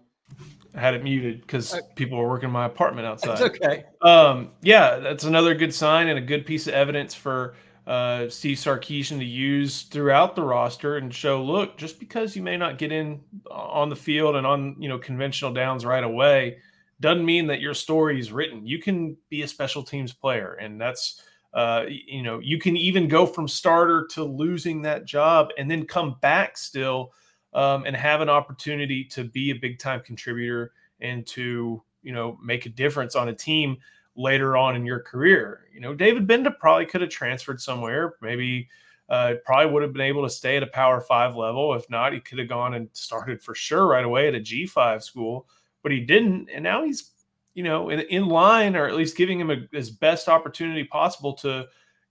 I 0.74 0.80
had 0.80 0.94
it 0.94 1.02
muted 1.02 1.40
because 1.40 1.78
people 1.94 2.18
were 2.18 2.28
working 2.28 2.48
in 2.48 2.52
my 2.52 2.66
apartment 2.66 3.06
outside. 3.06 3.38
That's 3.38 3.42
okay. 3.42 3.84
Um, 4.02 4.50
yeah, 4.62 4.98
that's 4.98 5.24
another 5.24 5.54
good 5.54 5.72
sign 5.72 6.08
and 6.08 6.18
a 6.18 6.22
good 6.22 6.44
piece 6.44 6.66
of 6.66 6.74
evidence 6.74 7.14
for 7.14 7.54
uh, 7.86 8.28
Steve 8.28 8.58
Sarkisian 8.58 9.18
to 9.18 9.24
use 9.24 9.82
throughout 9.82 10.34
the 10.34 10.42
roster 10.42 10.96
and 10.96 11.14
show, 11.14 11.42
look, 11.42 11.78
just 11.78 12.00
because 12.00 12.34
you 12.34 12.42
may 12.42 12.56
not 12.56 12.78
get 12.78 12.92
in 12.92 13.20
on 13.50 13.88
the 13.88 13.96
field 13.96 14.36
and 14.36 14.46
on 14.46 14.76
you 14.78 14.88
know 14.88 14.98
conventional 14.98 15.52
downs 15.52 15.86
right 15.86 16.04
away, 16.04 16.58
doesn't 17.00 17.24
mean 17.24 17.46
that 17.46 17.60
your 17.60 17.74
story 17.74 18.18
is 18.18 18.32
written. 18.32 18.66
You 18.66 18.80
can 18.80 19.16
be 19.30 19.42
a 19.42 19.48
special 19.48 19.82
teams 19.82 20.12
player, 20.12 20.54
and 20.54 20.80
that's 20.80 21.22
uh, 21.56 21.84
you 21.88 22.22
know 22.22 22.38
you 22.38 22.58
can 22.58 22.76
even 22.76 23.08
go 23.08 23.26
from 23.26 23.48
starter 23.48 24.06
to 24.10 24.22
losing 24.22 24.82
that 24.82 25.06
job 25.06 25.48
and 25.58 25.70
then 25.70 25.84
come 25.84 26.16
back 26.20 26.56
still 26.56 27.12
um, 27.54 27.84
and 27.86 27.96
have 27.96 28.20
an 28.20 28.28
opportunity 28.28 29.02
to 29.02 29.24
be 29.24 29.50
a 29.50 29.54
big 29.54 29.78
time 29.78 30.00
contributor 30.00 30.72
and 31.00 31.26
to 31.26 31.82
you 32.02 32.12
know 32.12 32.38
make 32.44 32.66
a 32.66 32.68
difference 32.68 33.16
on 33.16 33.28
a 33.28 33.34
team 33.34 33.76
later 34.14 34.56
on 34.56 34.76
in 34.76 34.86
your 34.86 35.00
career. 35.00 35.64
You 35.74 35.80
know, 35.80 35.94
David 35.94 36.28
Gbenda 36.28 36.56
probably 36.58 36.86
could 36.86 37.00
have 37.00 37.10
transferred 37.10 37.60
somewhere, 37.60 38.14
maybe. 38.20 38.68
Uh, 39.08 39.34
probably 39.44 39.72
would 39.72 39.84
have 39.84 39.92
been 39.92 40.02
able 40.02 40.24
to 40.24 40.30
stay 40.30 40.56
at 40.56 40.64
a 40.64 40.66
Power 40.66 41.00
Five 41.00 41.36
level. 41.36 41.74
If 41.74 41.88
not, 41.88 42.12
he 42.12 42.18
could 42.18 42.40
have 42.40 42.48
gone 42.48 42.74
and 42.74 42.88
started 42.92 43.40
for 43.40 43.54
sure 43.54 43.86
right 43.86 44.04
away 44.04 44.26
at 44.26 44.34
a 44.34 44.40
G 44.40 44.66
five 44.66 45.04
school 45.04 45.46
but 45.86 45.92
he 45.92 46.00
didn't. 46.00 46.48
And 46.52 46.64
now 46.64 46.84
he's, 46.84 47.12
you 47.56 47.62
know, 47.62 47.88
in, 47.88 48.00
in 48.00 48.28
line 48.28 48.76
or 48.76 48.86
at 48.86 48.94
least 48.94 49.16
giving 49.16 49.40
him 49.40 49.50
a, 49.50 49.56
his 49.72 49.90
best 49.90 50.28
opportunity 50.28 50.84
possible 50.84 51.32
to 51.32 51.66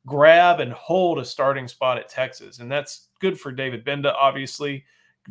grab 0.08 0.60
and 0.60 0.74
hold 0.74 1.20
a 1.20 1.24
starting 1.24 1.68
spot 1.68 2.00
at 2.00 2.10
Texas. 2.10 2.58
And 2.58 2.70
that's 2.70 3.10
good 3.22 3.40
for 3.40 3.52
David 3.52 3.86
Gbenda, 3.86 4.12
obviously, 4.16 4.86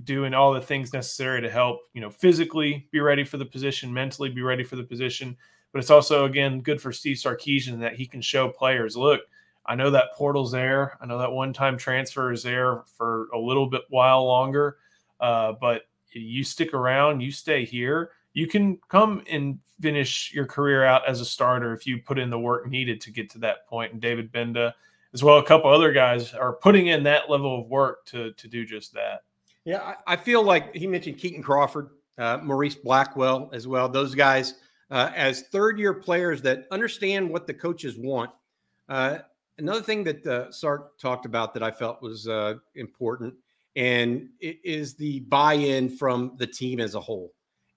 doing 0.04 0.32
all 0.32 0.52
the 0.54 0.60
things 0.60 0.92
necessary 0.92 1.42
to 1.42 1.50
help, 1.50 1.80
you 1.94 2.00
know, 2.00 2.10
physically 2.10 2.86
be 2.92 3.00
ready 3.00 3.24
for 3.24 3.38
the 3.38 3.44
position, 3.44 3.92
mentally 3.92 4.28
be 4.28 4.40
ready 4.42 4.62
for 4.62 4.76
the 4.76 4.84
position. 4.84 5.36
But 5.72 5.80
it's 5.80 5.90
also, 5.90 6.26
again, 6.26 6.60
good 6.60 6.80
for 6.80 6.92
Steve 6.92 7.16
Sarkisian 7.16 7.80
that 7.80 7.96
he 7.96 8.06
can 8.06 8.22
show 8.22 8.48
players, 8.48 8.96
look, 8.96 9.22
I 9.66 9.74
know 9.74 9.90
that 9.90 10.14
portal's 10.14 10.52
there. 10.52 10.96
I 11.00 11.06
know 11.06 11.18
that 11.18 11.32
one 11.32 11.52
time 11.52 11.76
transfer 11.76 12.30
is 12.30 12.44
there 12.44 12.82
for 12.96 13.28
a 13.34 13.38
little 13.38 13.66
bit 13.66 13.82
while 13.88 14.24
longer. 14.24 14.76
Uh, 15.18 15.54
but 15.60 15.82
you 16.12 16.44
stick 16.44 16.72
around, 16.72 17.20
you 17.20 17.32
stay 17.32 17.64
here, 17.64 18.10
you 18.34 18.48
can 18.48 18.78
come 18.88 19.22
and 19.30 19.58
finish 19.80 20.32
your 20.34 20.46
career 20.46 20.84
out 20.84 21.08
as 21.08 21.20
a 21.20 21.24
starter 21.24 21.72
if 21.72 21.86
you 21.86 21.98
put 21.98 22.18
in 22.18 22.30
the 22.30 22.38
work 22.38 22.68
needed 22.68 23.00
to 23.00 23.10
get 23.10 23.30
to 23.30 23.38
that 23.38 23.66
point. 23.66 23.92
And 23.92 24.00
David 24.00 24.32
Gbenda, 24.32 24.72
as 25.12 25.22
well, 25.22 25.38
a 25.38 25.44
couple 25.44 25.70
other 25.70 25.92
guys 25.92 26.34
are 26.34 26.52
putting 26.52 26.88
in 26.88 27.04
that 27.04 27.30
level 27.30 27.60
of 27.60 27.68
work 27.68 28.04
to 28.06 28.32
to 28.32 28.48
do 28.48 28.66
just 28.66 28.92
that. 28.94 29.22
Yeah, 29.64 29.80
I, 29.80 30.14
I 30.14 30.16
feel 30.16 30.42
like 30.42 30.74
he 30.74 30.86
mentioned 30.86 31.18
Keaton 31.18 31.42
Crawford, 31.42 31.90
uh, 32.18 32.38
Morice 32.42 32.74
Blackwell 32.74 33.48
as 33.52 33.66
well. 33.66 33.88
Those 33.88 34.14
guys 34.14 34.54
uh, 34.90 35.10
as 35.14 35.42
third 35.42 35.78
year 35.78 35.94
players 35.94 36.42
that 36.42 36.66
understand 36.70 37.30
what 37.30 37.46
the 37.46 37.54
coaches 37.54 37.96
want. 37.96 38.30
Uh, 38.88 39.18
another 39.58 39.80
thing 39.80 40.04
that 40.04 40.26
uh, 40.26 40.50
Sark 40.50 40.98
talked 40.98 41.24
about 41.26 41.54
that 41.54 41.62
I 41.62 41.70
felt 41.70 42.02
was 42.02 42.26
uh, 42.26 42.54
important, 42.74 43.34
and 43.76 44.28
it 44.40 44.58
is 44.64 44.94
the 44.94 45.20
buy 45.20 45.54
in 45.54 45.88
from 45.88 46.32
the 46.38 46.46
team 46.46 46.80
as 46.80 46.94
a 46.96 47.00
whole 47.00 47.33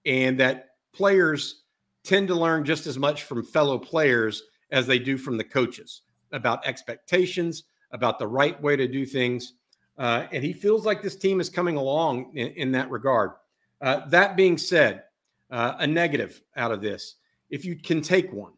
and 0.08 0.40
that 0.40 0.70
players 0.92 1.64
tend 2.02 2.26
to 2.26 2.34
learn 2.34 2.64
just 2.64 2.86
as 2.86 2.98
much 2.98 3.24
from 3.24 3.44
fellow 3.44 3.78
players 3.78 4.42
as 4.70 4.86
they 4.86 4.98
do 4.98 5.18
from 5.18 5.36
the 5.36 5.44
coaches 5.44 6.02
about 6.32 6.66
expectations, 6.66 7.64
about 7.92 8.18
the 8.18 8.26
right 8.26 8.60
way 8.62 8.74
to 8.74 8.88
do 8.88 9.04
things. 9.04 9.54
Uh, 9.98 10.26
and 10.32 10.42
he 10.42 10.52
feels 10.52 10.86
like 10.86 11.02
this 11.02 11.16
team 11.16 11.40
is 11.40 11.50
coming 11.50 11.76
along 11.76 12.32
in, 12.34 12.48
in 12.52 12.72
that 12.72 12.90
regard. 12.90 13.32
Uh, 13.80 14.06
that 14.08 14.36
being 14.36 14.56
said, 14.56 15.04
uh, 15.50 15.74
a 15.78 15.86
negative 15.86 16.42
out 16.56 16.72
of 16.72 16.80
this, 16.80 17.16
if 17.50 17.64
you 17.64 17.76
can 17.76 18.00
take 18.00 18.32
one, 18.32 18.52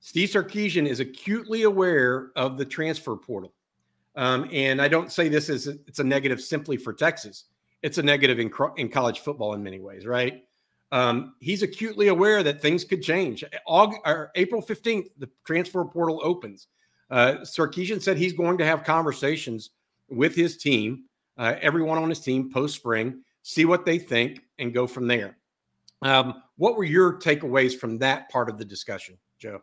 Steve 0.00 0.30
Sarkisian 0.30 0.86
is 0.86 1.00
acutely 1.00 1.62
aware 1.62 2.32
of 2.36 2.58
the 2.58 2.64
transfer 2.64 3.16
portal. 3.16 3.52
Um, 4.16 4.48
and 4.52 4.80
I 4.80 4.88
don't 4.88 5.12
say 5.12 5.28
this 5.28 5.48
as 5.48 5.68
a, 5.68 5.72
it's 5.86 5.98
a 5.98 6.04
negative 6.04 6.40
simply 6.40 6.76
for 6.76 6.92
Texas. 6.92 7.44
It's 7.82 7.98
a 7.98 8.02
negative 8.02 8.38
in, 8.38 8.50
in 8.76 8.88
college 8.88 9.20
football 9.20 9.54
in 9.54 9.62
many 9.62 9.80
ways, 9.80 10.06
right? 10.06 10.44
Um, 10.92 11.34
he's 11.40 11.62
acutely 11.62 12.08
aware 12.08 12.42
that 12.42 12.60
things 12.60 12.84
could 12.84 13.02
change. 13.02 13.42
August, 13.66 14.00
April 14.34 14.62
15th, 14.62 15.08
the 15.18 15.28
transfer 15.44 15.84
portal 15.86 16.20
opens. 16.22 16.68
Uh, 17.10 17.36
Sarkisian 17.40 18.00
said 18.00 18.18
he's 18.18 18.34
going 18.34 18.58
to 18.58 18.64
have 18.64 18.84
conversations 18.84 19.70
with 20.10 20.34
his 20.34 20.58
team, 20.58 21.04
uh, 21.38 21.54
everyone 21.60 21.98
on 21.98 22.10
his 22.10 22.20
team 22.20 22.52
post 22.52 22.76
spring, 22.76 23.22
see 23.42 23.64
what 23.64 23.86
they 23.86 23.98
think, 23.98 24.40
and 24.58 24.74
go 24.74 24.86
from 24.86 25.06
there. 25.06 25.38
Um, 26.02 26.42
what 26.56 26.76
were 26.76 26.84
your 26.84 27.18
takeaways 27.18 27.76
from 27.76 27.98
that 27.98 28.28
part 28.28 28.50
of 28.50 28.58
the 28.58 28.64
discussion, 28.64 29.16
Joe? 29.38 29.62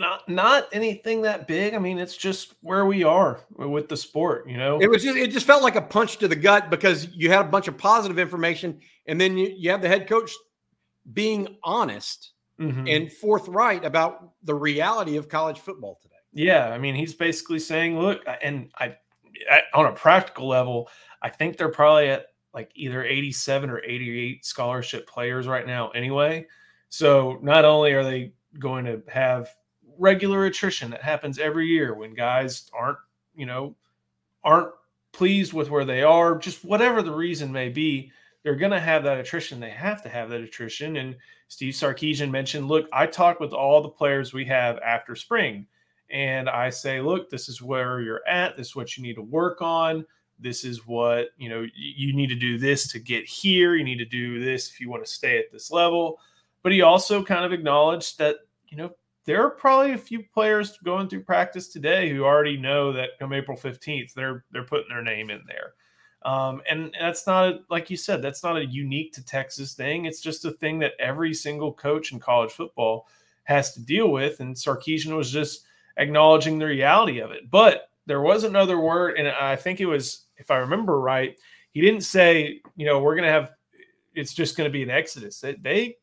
not 0.00 0.28
not 0.28 0.66
anything 0.72 1.22
that 1.22 1.46
big. 1.46 1.74
I 1.74 1.78
mean, 1.78 1.98
it's 1.98 2.16
just 2.16 2.54
where 2.62 2.86
we 2.86 3.04
are 3.04 3.40
with 3.50 3.88
the 3.88 3.96
sport. 3.96 4.48
You 4.48 4.56
know, 4.56 4.80
it 4.80 4.90
was 4.90 5.04
just 5.04 5.16
it 5.16 5.30
just 5.30 5.46
felt 5.46 5.62
like 5.62 5.76
a 5.76 5.82
punch 5.82 6.16
to 6.18 6.26
the 6.26 6.34
gut 6.34 6.70
because 6.70 7.08
you 7.14 7.30
had 7.30 7.42
a 7.42 7.48
bunch 7.48 7.68
of 7.68 7.78
positive 7.78 8.18
information, 8.18 8.80
and 9.06 9.20
then 9.20 9.36
you, 9.36 9.54
you 9.56 9.70
have 9.70 9.82
the 9.82 9.88
head 9.88 10.08
coach 10.08 10.32
being 11.12 11.56
honest 11.62 12.32
mm-hmm. 12.58 12.88
and 12.88 13.12
forthright 13.12 13.84
about 13.84 14.32
the 14.42 14.54
reality 14.54 15.16
of 15.16 15.28
college 15.28 15.58
football 15.58 15.98
today. 16.02 16.14
Yeah, 16.32 16.70
I 16.70 16.78
mean, 16.78 16.94
he's 16.94 17.14
basically 17.14 17.58
saying, 17.58 18.00
look, 18.00 18.22
and 18.42 18.70
I, 18.78 18.96
I 19.50 19.62
on 19.74 19.86
a 19.86 19.92
practical 19.92 20.48
level, 20.48 20.88
I 21.22 21.28
think 21.28 21.58
they're 21.58 21.68
probably 21.68 22.08
at 22.08 22.26
like 22.54 22.70
either 22.74 23.04
87 23.04 23.68
or 23.70 23.82
88 23.84 24.44
scholarship 24.44 25.06
players 25.06 25.46
right 25.46 25.66
now 25.66 25.90
anyway. 25.90 26.46
So 26.88 27.38
not 27.42 27.64
only 27.64 27.92
are 27.92 28.02
they 28.02 28.32
going 28.58 28.84
to 28.86 29.02
have 29.08 29.48
regular 30.00 30.46
attrition 30.46 30.90
that 30.90 31.02
happens 31.02 31.38
every 31.38 31.66
year 31.66 31.94
when 31.94 32.14
guys 32.14 32.70
aren't, 32.72 32.98
you 33.36 33.46
know, 33.46 33.76
aren't 34.42 34.72
pleased 35.12 35.52
with 35.52 35.70
where 35.70 35.84
they 35.84 36.02
are, 36.02 36.38
just 36.38 36.64
whatever 36.64 37.02
the 37.02 37.14
reason 37.14 37.52
may 37.52 37.68
be, 37.68 38.10
they're 38.42 38.56
going 38.56 38.72
to 38.72 38.80
have 38.80 39.04
that 39.04 39.18
attrition. 39.18 39.60
They 39.60 39.70
have 39.70 40.02
to 40.02 40.08
have 40.08 40.30
that 40.30 40.40
attrition. 40.40 40.96
And 40.96 41.16
Steve 41.48 41.74
Sarkisian 41.74 42.30
mentioned, 42.30 42.68
look, 42.68 42.88
I 42.92 43.06
talk 43.06 43.38
with 43.38 43.52
all 43.52 43.82
the 43.82 43.88
players 43.88 44.32
we 44.32 44.46
have 44.46 44.78
after 44.78 45.14
spring, 45.14 45.66
and 46.10 46.48
I 46.48 46.70
say, 46.70 47.00
look, 47.00 47.28
this 47.28 47.48
is 47.48 47.60
where 47.60 48.00
you're 48.00 48.26
at. 48.26 48.56
This 48.56 48.68
is 48.68 48.76
what 48.76 48.96
you 48.96 49.02
need 49.02 49.16
to 49.16 49.22
work 49.22 49.60
on. 49.60 50.06
This 50.38 50.64
is 50.64 50.86
what, 50.86 51.28
you 51.36 51.50
know, 51.50 51.66
you 51.76 52.14
need 52.14 52.28
to 52.28 52.34
do 52.34 52.56
this 52.56 52.90
to 52.92 52.98
get 52.98 53.26
here. 53.26 53.76
You 53.76 53.84
need 53.84 53.98
to 53.98 54.06
do 54.06 54.42
this 54.42 54.70
if 54.70 54.80
you 54.80 54.88
want 54.88 55.04
to 55.04 55.10
stay 55.10 55.38
at 55.38 55.52
this 55.52 55.70
level. 55.70 56.18
But 56.62 56.72
he 56.72 56.80
also 56.80 57.22
kind 57.22 57.44
of 57.44 57.52
acknowledged 57.52 58.18
that, 58.18 58.36
you 58.68 58.78
know, 58.78 58.90
there 59.26 59.44
are 59.44 59.50
probably 59.50 59.92
a 59.92 59.98
few 59.98 60.22
players 60.32 60.78
going 60.84 61.08
through 61.08 61.24
practice 61.24 61.68
today 61.68 62.10
who 62.10 62.24
already 62.24 62.56
know 62.56 62.92
that 62.92 63.18
come 63.18 63.32
April 63.32 63.56
15th, 63.56 64.14
they're 64.14 64.44
they're 64.50 64.64
putting 64.64 64.88
their 64.88 65.02
name 65.02 65.30
in 65.30 65.42
there. 65.46 65.74
Um, 66.22 66.60
and 66.68 66.94
that's 66.98 67.26
not 67.26 67.48
a, 67.48 67.58
like 67.70 67.88
you 67.90 67.96
said, 67.96 68.20
that's 68.20 68.42
not 68.42 68.56
a 68.56 68.66
unique 68.66 69.12
to 69.14 69.24
Texas 69.24 69.74
thing. 69.74 70.04
It's 70.04 70.20
just 70.20 70.44
a 70.44 70.50
thing 70.50 70.78
that 70.80 70.92
every 70.98 71.32
single 71.32 71.72
coach 71.72 72.12
in 72.12 72.20
college 72.20 72.52
football 72.52 73.08
has 73.44 73.72
to 73.74 73.82
deal 73.82 74.08
with. 74.08 74.40
And 74.40 74.54
Sarkisian 74.54 75.16
was 75.16 75.30
just 75.30 75.64
acknowledging 75.96 76.58
the 76.58 76.66
reality 76.66 77.20
of 77.20 77.30
it. 77.30 77.50
But 77.50 77.88
there 78.06 78.20
was 78.20 78.44
another 78.44 78.78
word, 78.78 79.16
and 79.18 79.28
I 79.28 79.56
think 79.56 79.80
it 79.80 79.86
was, 79.86 80.26
if 80.36 80.50
I 80.50 80.56
remember 80.56 81.00
right, 81.00 81.36
he 81.72 81.80
didn't 81.80 82.02
say, 82.02 82.60
you 82.76 82.84
know, 82.84 83.00
we're 83.00 83.14
going 83.14 83.26
to 83.26 83.32
have, 83.32 83.52
it's 84.14 84.34
just 84.34 84.56
going 84.56 84.68
to 84.68 84.72
be 84.72 84.82
an 84.82 84.90
exodus. 84.90 85.42
They 85.62 85.96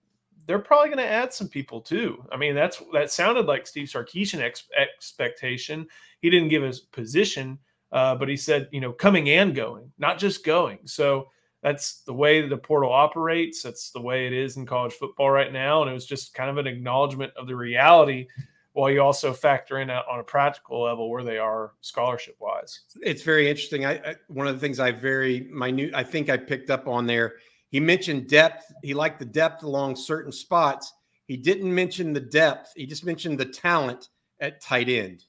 they're 0.47 0.59
probably 0.59 0.87
going 0.87 1.05
to 1.05 1.11
add 1.11 1.33
some 1.33 1.49
people 1.49 1.81
too. 1.81 2.23
I 2.31 2.37
mean, 2.37 2.55
that's 2.55 2.81
that 2.93 3.11
sounded 3.11 3.45
like 3.45 3.67
Steve 3.67 3.87
Sarkisian 3.87 4.39
ex- 4.39 4.67
expectation. 4.75 5.87
He 6.21 6.29
didn't 6.29 6.49
give 6.49 6.63
his 6.63 6.79
position, 6.79 7.59
uh, 7.91 8.15
but 8.15 8.29
he 8.29 8.37
said, 8.37 8.69
you 8.71 8.81
know, 8.81 8.93
coming 8.93 9.29
and 9.29 9.53
going, 9.53 9.91
not 9.97 10.17
just 10.17 10.45
going. 10.45 10.79
So 10.85 11.27
that's 11.61 12.01
the 12.03 12.13
way 12.13 12.47
the 12.47 12.57
portal 12.57 12.91
operates. 12.91 13.61
That's 13.61 13.91
the 13.91 14.01
way 14.01 14.25
it 14.25 14.33
is 14.33 14.57
in 14.57 14.65
college 14.65 14.93
football 14.93 15.29
right 15.29 15.51
now. 15.51 15.81
And 15.81 15.91
it 15.91 15.93
was 15.93 16.05
just 16.05 16.33
kind 16.33 16.49
of 16.49 16.57
an 16.57 16.67
acknowledgement 16.67 17.33
of 17.35 17.47
the 17.47 17.55
reality 17.55 18.27
while 18.73 18.91
you 18.91 19.01
also 19.01 19.33
factor 19.33 19.79
in 19.79 19.89
on 19.89 20.19
a 20.19 20.23
practical 20.23 20.83
level 20.83 21.09
where 21.09 21.23
they 21.23 21.39
are 21.39 21.73
scholarship 21.81 22.35
wise. 22.39 22.81
It's 23.01 23.23
very 23.23 23.49
interesting. 23.49 23.85
I, 23.85 23.93
I, 23.93 24.15
one 24.27 24.47
of 24.47 24.53
the 24.53 24.59
things 24.59 24.79
I 24.79 24.91
very 24.91 25.49
minute 25.51 25.95
I 25.95 26.03
think 26.03 26.29
I 26.29 26.37
picked 26.37 26.69
up 26.69 26.87
on 26.87 27.07
there. 27.07 27.35
He 27.69 27.79
mentioned 27.79 28.27
depth. 28.27 28.71
He 28.83 28.93
liked 28.93 29.19
the 29.19 29.25
depth 29.25 29.63
along 29.63 29.95
certain 29.95 30.31
spots. 30.31 30.93
He 31.25 31.35
didn't 31.35 31.73
mention 31.73 32.13
the 32.13 32.21
depth. 32.21 32.71
He 32.75 32.85
just 32.85 33.05
mentioned 33.05 33.37
the 33.37 33.45
talent 33.45 34.09
at 34.39 34.61
tight 34.61 34.89
end. 34.89 35.25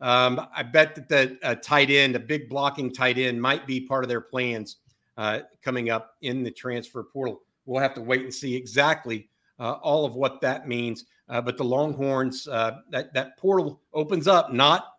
Um, 0.00 0.46
I 0.54 0.62
bet 0.62 0.94
that 0.94 1.08
the 1.08 1.56
tight 1.56 1.90
end, 1.90 2.16
a 2.16 2.20
big 2.20 2.48
blocking 2.48 2.92
tight 2.92 3.18
end, 3.18 3.40
might 3.40 3.66
be 3.66 3.80
part 3.80 4.04
of 4.04 4.08
their 4.08 4.20
plans 4.20 4.76
uh, 5.16 5.40
coming 5.62 5.90
up 5.90 6.16
in 6.22 6.42
the 6.42 6.50
transfer 6.50 7.02
portal. 7.02 7.42
We'll 7.66 7.82
have 7.82 7.94
to 7.94 8.02
wait 8.02 8.22
and 8.22 8.32
see 8.32 8.54
exactly 8.54 9.28
uh, 9.58 9.72
all 9.82 10.04
of 10.04 10.14
what 10.14 10.40
that 10.40 10.66
means. 10.66 11.04
Uh, 11.28 11.40
but 11.40 11.56
the 11.56 11.64
Longhorns, 11.64 12.48
uh, 12.48 12.78
that 12.90 13.14
that 13.14 13.36
portal 13.38 13.80
opens 13.92 14.26
up 14.26 14.52
not 14.52 14.94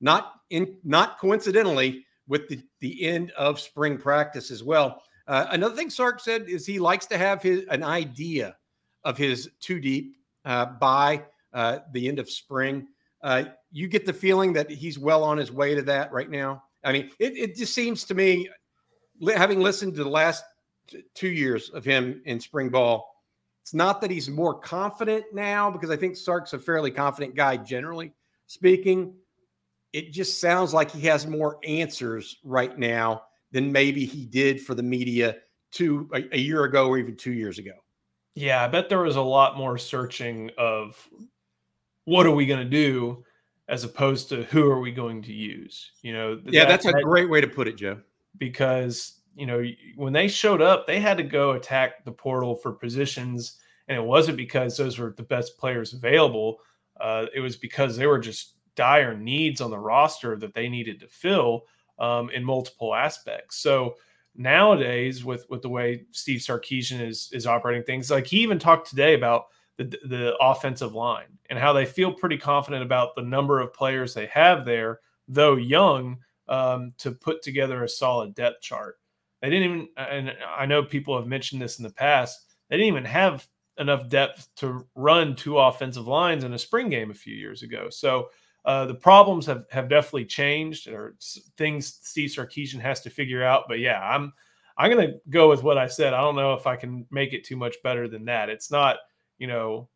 not 0.00 0.40
in 0.50 0.76
not 0.84 1.18
coincidentally 1.18 2.06
with 2.26 2.48
the 2.48 2.60
the 2.80 3.04
end 3.04 3.32
of 3.32 3.60
spring 3.60 3.98
practice 3.98 4.50
as 4.50 4.62
well. 4.62 5.02
Uh, 5.26 5.46
another 5.50 5.74
thing 5.74 5.90
Sark 5.90 6.20
said 6.20 6.48
is 6.48 6.66
he 6.66 6.78
likes 6.78 7.06
to 7.06 7.18
have 7.18 7.42
his 7.42 7.64
an 7.70 7.82
idea 7.82 8.56
of 9.04 9.16
his 9.16 9.50
two 9.60 9.80
deep 9.80 10.16
uh, 10.44 10.66
by 10.66 11.22
uh, 11.52 11.78
the 11.92 12.08
end 12.08 12.18
of 12.18 12.28
spring. 12.28 12.86
you 13.72 13.88
get 13.88 14.06
the 14.06 14.12
feeling 14.12 14.52
that 14.52 14.70
he's 14.70 14.98
well 14.98 15.24
on 15.24 15.38
his 15.38 15.50
way 15.50 15.74
to 15.74 15.82
that 15.82 16.12
right 16.12 16.30
now. 16.30 16.62
I 16.84 16.92
mean, 16.92 17.10
it, 17.18 17.36
it 17.36 17.56
just 17.56 17.74
seems 17.74 18.04
to 18.04 18.14
me, 18.14 18.48
having 19.34 19.60
listened 19.60 19.94
to 19.94 20.04
the 20.04 20.10
last 20.10 20.44
two 21.14 21.28
years 21.28 21.70
of 21.70 21.84
him 21.84 22.20
in 22.26 22.38
spring 22.38 22.68
ball, 22.68 23.14
it's 23.62 23.72
not 23.72 24.02
that 24.02 24.10
he's 24.10 24.28
more 24.28 24.52
confident 24.52 25.24
now 25.32 25.70
because 25.70 25.90
I 25.90 25.96
think 25.96 26.16
Sark's 26.16 26.52
a 26.52 26.58
fairly 26.58 26.90
confident 26.90 27.34
guy 27.34 27.56
generally 27.56 28.12
speaking. 28.46 29.14
It 29.94 30.12
just 30.12 30.40
sounds 30.40 30.74
like 30.74 30.90
he 30.90 31.06
has 31.06 31.26
more 31.26 31.58
answers 31.64 32.36
right 32.44 32.78
now 32.78 33.22
than 33.54 33.70
maybe 33.70 34.04
he 34.04 34.26
did 34.26 34.60
for 34.60 34.74
the 34.74 34.82
media 34.82 35.36
two 35.70 36.10
a, 36.12 36.24
a 36.32 36.38
year 36.38 36.64
ago 36.64 36.88
or 36.88 36.98
even 36.98 37.16
two 37.16 37.32
years 37.32 37.58
ago. 37.58 37.70
Yeah, 38.34 38.64
I 38.64 38.68
bet 38.68 38.88
there 38.88 38.98
was 38.98 39.14
a 39.16 39.22
lot 39.22 39.56
more 39.56 39.78
searching 39.78 40.50
of 40.58 40.96
what 42.04 42.26
are 42.26 42.32
we 42.32 42.46
going 42.46 42.64
to 42.64 42.68
do 42.68 43.24
as 43.68 43.84
opposed 43.84 44.28
to 44.30 44.42
who 44.44 44.68
are 44.68 44.80
we 44.80 44.90
going 44.90 45.22
to 45.22 45.32
use. 45.32 45.92
You 46.02 46.12
know, 46.12 46.40
yeah, 46.46 46.64
that, 46.64 46.68
that's 46.68 46.86
a 46.86 46.90
that, 46.90 47.04
great 47.04 47.30
way 47.30 47.40
to 47.40 47.46
put 47.46 47.68
it, 47.68 47.76
Joe. 47.76 48.00
Because 48.36 49.20
you 49.36 49.46
know, 49.46 49.64
when 49.94 50.12
they 50.12 50.26
showed 50.26 50.60
up, 50.60 50.86
they 50.86 50.98
had 50.98 51.16
to 51.16 51.22
go 51.22 51.52
attack 51.52 52.04
the 52.04 52.12
portal 52.12 52.56
for 52.56 52.72
positions. 52.72 53.60
And 53.86 53.96
it 53.96 54.04
wasn't 54.04 54.36
because 54.36 54.76
those 54.76 54.98
were 54.98 55.14
the 55.16 55.22
best 55.22 55.58
players 55.58 55.92
available. 55.92 56.58
Uh, 57.00 57.26
it 57.32 57.40
was 57.40 57.56
because 57.56 57.96
there 57.96 58.08
were 58.08 58.18
just 58.18 58.54
dire 58.74 59.16
needs 59.16 59.60
on 59.60 59.70
the 59.70 59.78
roster 59.78 60.36
that 60.36 60.54
they 60.54 60.68
needed 60.68 60.98
to 61.00 61.08
fill 61.08 61.64
um, 61.98 62.30
in 62.30 62.44
multiple 62.44 62.94
aspects. 62.94 63.56
So 63.58 63.96
nowadays, 64.34 65.24
with 65.24 65.46
with 65.48 65.62
the 65.62 65.68
way 65.68 66.04
Steve 66.12 66.40
Sarkisian 66.40 67.06
is 67.06 67.30
is 67.32 67.46
operating 67.46 67.84
things, 67.84 68.10
like 68.10 68.26
he 68.26 68.38
even 68.38 68.58
talked 68.58 68.88
today 68.88 69.14
about 69.14 69.46
the 69.76 69.84
the 70.04 70.36
offensive 70.40 70.94
line 70.94 71.38
and 71.50 71.58
how 71.58 71.72
they 71.72 71.86
feel 71.86 72.12
pretty 72.12 72.38
confident 72.38 72.82
about 72.82 73.14
the 73.14 73.22
number 73.22 73.60
of 73.60 73.72
players 73.72 74.14
they 74.14 74.26
have 74.26 74.64
there, 74.64 75.00
though 75.28 75.56
young, 75.56 76.18
um, 76.48 76.92
to 76.98 77.12
put 77.12 77.42
together 77.42 77.82
a 77.84 77.88
solid 77.88 78.34
depth 78.34 78.62
chart. 78.62 78.98
They 79.40 79.50
didn't 79.50 79.64
even, 79.64 79.88
and 79.96 80.34
I 80.56 80.64
know 80.64 80.82
people 80.82 81.18
have 81.18 81.26
mentioned 81.26 81.60
this 81.60 81.78
in 81.78 81.82
the 81.82 81.90
past, 81.90 82.46
they 82.70 82.76
didn't 82.76 82.88
even 82.88 83.04
have 83.04 83.46
enough 83.78 84.08
depth 84.08 84.48
to 84.56 84.86
run 84.94 85.36
two 85.36 85.58
offensive 85.58 86.06
lines 86.06 86.44
in 86.44 86.54
a 86.54 86.58
spring 86.58 86.88
game 86.88 87.10
a 87.10 87.14
few 87.14 87.34
years 87.34 87.62
ago. 87.62 87.88
So 87.90 88.30
uh, 88.64 88.86
the 88.86 88.94
problems 88.94 89.46
have, 89.46 89.64
have 89.70 89.88
definitely 89.88 90.24
changed 90.24 90.88
or 90.88 91.16
things 91.56 91.98
Steve 92.02 92.30
Sarkisian 92.30 92.80
has 92.80 93.00
to 93.02 93.10
figure 93.10 93.44
out. 93.44 93.64
But 93.68 93.78
yeah, 93.78 94.00
I'm, 94.00 94.32
I'm 94.76 94.90
to 95.08 95.20
go 95.28 95.48
with 95.48 95.62
what 95.62 95.78
I 95.78 95.86
said. 95.86 96.14
I 96.14 96.20
don't 96.20 96.36
know 96.36 96.54
if 96.54 96.66
I 96.66 96.76
can 96.76 97.06
make 97.10 97.32
it 97.32 97.44
too 97.44 97.56
much 97.56 97.76
better 97.82 98.08
than 98.08 98.24
that. 98.24 98.48
It's 98.48 98.70
not, 98.70 98.96
you 99.38 99.46
know, 99.46 99.88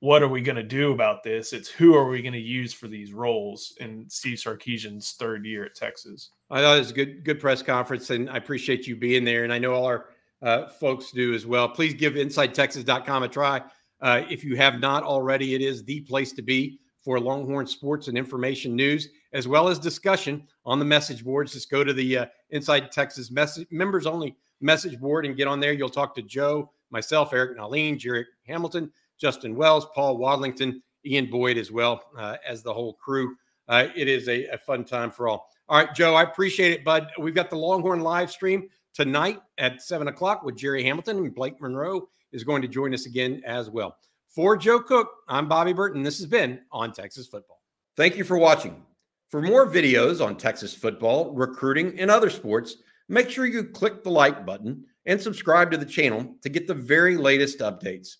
what 0.00 0.22
are 0.22 0.28
we 0.28 0.42
to 0.56 0.62
do 0.62 0.92
about 0.92 1.22
this? 1.22 1.52
It's 1.52 1.68
who 1.68 1.94
are 1.94 2.08
we 2.08 2.22
to 2.34 2.40
use 2.40 2.72
for 2.72 2.88
these 2.88 3.12
roles 3.12 3.74
in 3.80 4.08
Steve 4.08 4.38
Sarkisian's 4.38 5.12
third 5.12 5.44
year 5.44 5.64
at 5.64 5.74
Texas. 5.74 6.30
I 6.50 6.60
thought 6.60 6.76
it 6.76 6.80
was 6.80 6.90
a 6.90 6.94
good, 6.94 7.24
good 7.24 7.40
press 7.40 7.62
conference, 7.62 8.10
and 8.10 8.30
I 8.30 8.36
appreciate 8.36 8.86
you 8.86 8.96
being 8.96 9.24
there. 9.24 9.44
And 9.44 9.52
I 9.52 9.58
know 9.58 9.74
all 9.74 9.86
our 9.86 10.06
uh, 10.42 10.68
folks 10.68 11.10
do 11.10 11.34
as 11.34 11.46
well. 11.46 11.68
Please 11.68 11.94
give 11.94 12.14
InsideTexas.com 12.14 13.22
a 13.24 13.28
try. 13.28 13.62
Uh, 14.00 14.22
if 14.30 14.44
you 14.44 14.56
have 14.56 14.78
not 14.78 15.02
already, 15.02 15.54
it 15.54 15.62
is 15.62 15.84
the 15.84 16.00
place 16.02 16.32
to 16.32 16.42
be 16.42 16.78
for 17.08 17.18
Longhorn 17.18 17.66
sports 17.66 18.08
and 18.08 18.18
information 18.18 18.76
news, 18.76 19.08
as 19.32 19.48
well 19.48 19.66
as 19.66 19.78
discussion 19.78 20.46
on 20.66 20.78
the 20.78 20.84
message 20.84 21.24
boards. 21.24 21.54
Just 21.54 21.70
go 21.70 21.82
to 21.82 21.94
the 21.94 22.18
uh, 22.18 22.26
Inside 22.50 22.92
Texas 22.92 23.30
message, 23.30 23.66
members 23.70 24.04
only 24.04 24.36
message 24.60 25.00
board 25.00 25.24
and 25.24 25.34
get 25.34 25.48
on 25.48 25.58
there. 25.58 25.72
You'll 25.72 25.88
talk 25.88 26.14
to 26.16 26.22
Joe, 26.22 26.70
myself, 26.90 27.32
Eric 27.32 27.56
Nahlin, 27.56 27.96
Jerry 27.96 28.26
Hamilton 28.46 28.92
Justin 29.16 29.56
Wells, 29.56 29.86
Paul 29.94 30.18
Wadlington, 30.18 30.82
Ian 31.06 31.30
Boyd, 31.30 31.56
as 31.56 31.72
well 31.72 32.02
uh, 32.18 32.36
as 32.46 32.62
the 32.62 32.74
whole 32.74 32.92
crew. 32.92 33.34
Uh, 33.68 33.86
it 33.96 34.06
is 34.06 34.28
a, 34.28 34.44
a, 34.48 34.58
fun 34.58 34.84
time 34.84 35.10
for 35.10 35.28
all. 35.28 35.48
All 35.70 35.78
right, 35.78 35.94
Joe, 35.94 36.14
I 36.14 36.24
appreciate 36.24 36.72
it, 36.72 36.84
bud. 36.84 37.08
We've 37.18 37.34
got 37.34 37.48
the 37.48 37.56
Longhorn 37.56 38.00
live 38.00 38.30
stream 38.30 38.68
tonight 38.92 39.40
at 39.56 39.80
seven 39.80 40.08
o'clock 40.08 40.42
with 40.42 40.56
Jerry 40.56 40.84
Hamilton 40.84 41.16
and 41.16 41.34
Blake 41.34 41.58
Monroe 41.58 42.06
is 42.32 42.44
going 42.44 42.60
to 42.60 42.68
join 42.68 42.92
us 42.92 43.06
again 43.06 43.40
as 43.46 43.70
well. 43.70 43.96
For 44.38 44.56
Joe 44.56 44.78
Cook, 44.78 45.10
I'm 45.26 45.48
Bobby 45.48 45.72
Burton. 45.72 46.04
This 46.04 46.18
has 46.18 46.26
been 46.28 46.60
on 46.70 46.92
Texas 46.92 47.26
football. 47.26 47.60
Thank 47.96 48.16
you 48.16 48.22
for 48.22 48.38
watching. 48.38 48.84
For 49.30 49.42
more 49.42 49.66
videos 49.68 50.24
on 50.24 50.36
Texas 50.36 50.72
football, 50.72 51.34
recruiting, 51.34 51.98
and 51.98 52.08
other 52.08 52.30
sports, 52.30 52.76
make 53.08 53.30
sure 53.30 53.46
you 53.46 53.64
click 53.64 54.04
the 54.04 54.10
like 54.10 54.46
button 54.46 54.84
and 55.06 55.20
subscribe 55.20 55.72
to 55.72 55.76
the 55.76 55.84
channel 55.84 56.36
to 56.42 56.48
get 56.48 56.68
the 56.68 56.74
very 56.74 57.16
latest 57.16 57.58
updates. 57.58 58.10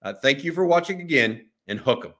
Uh, 0.00 0.12
thank 0.22 0.44
you 0.44 0.52
for 0.52 0.64
watching 0.64 1.00
again 1.00 1.46
and 1.66 1.80
hook 1.80 2.04
'em. 2.04 2.14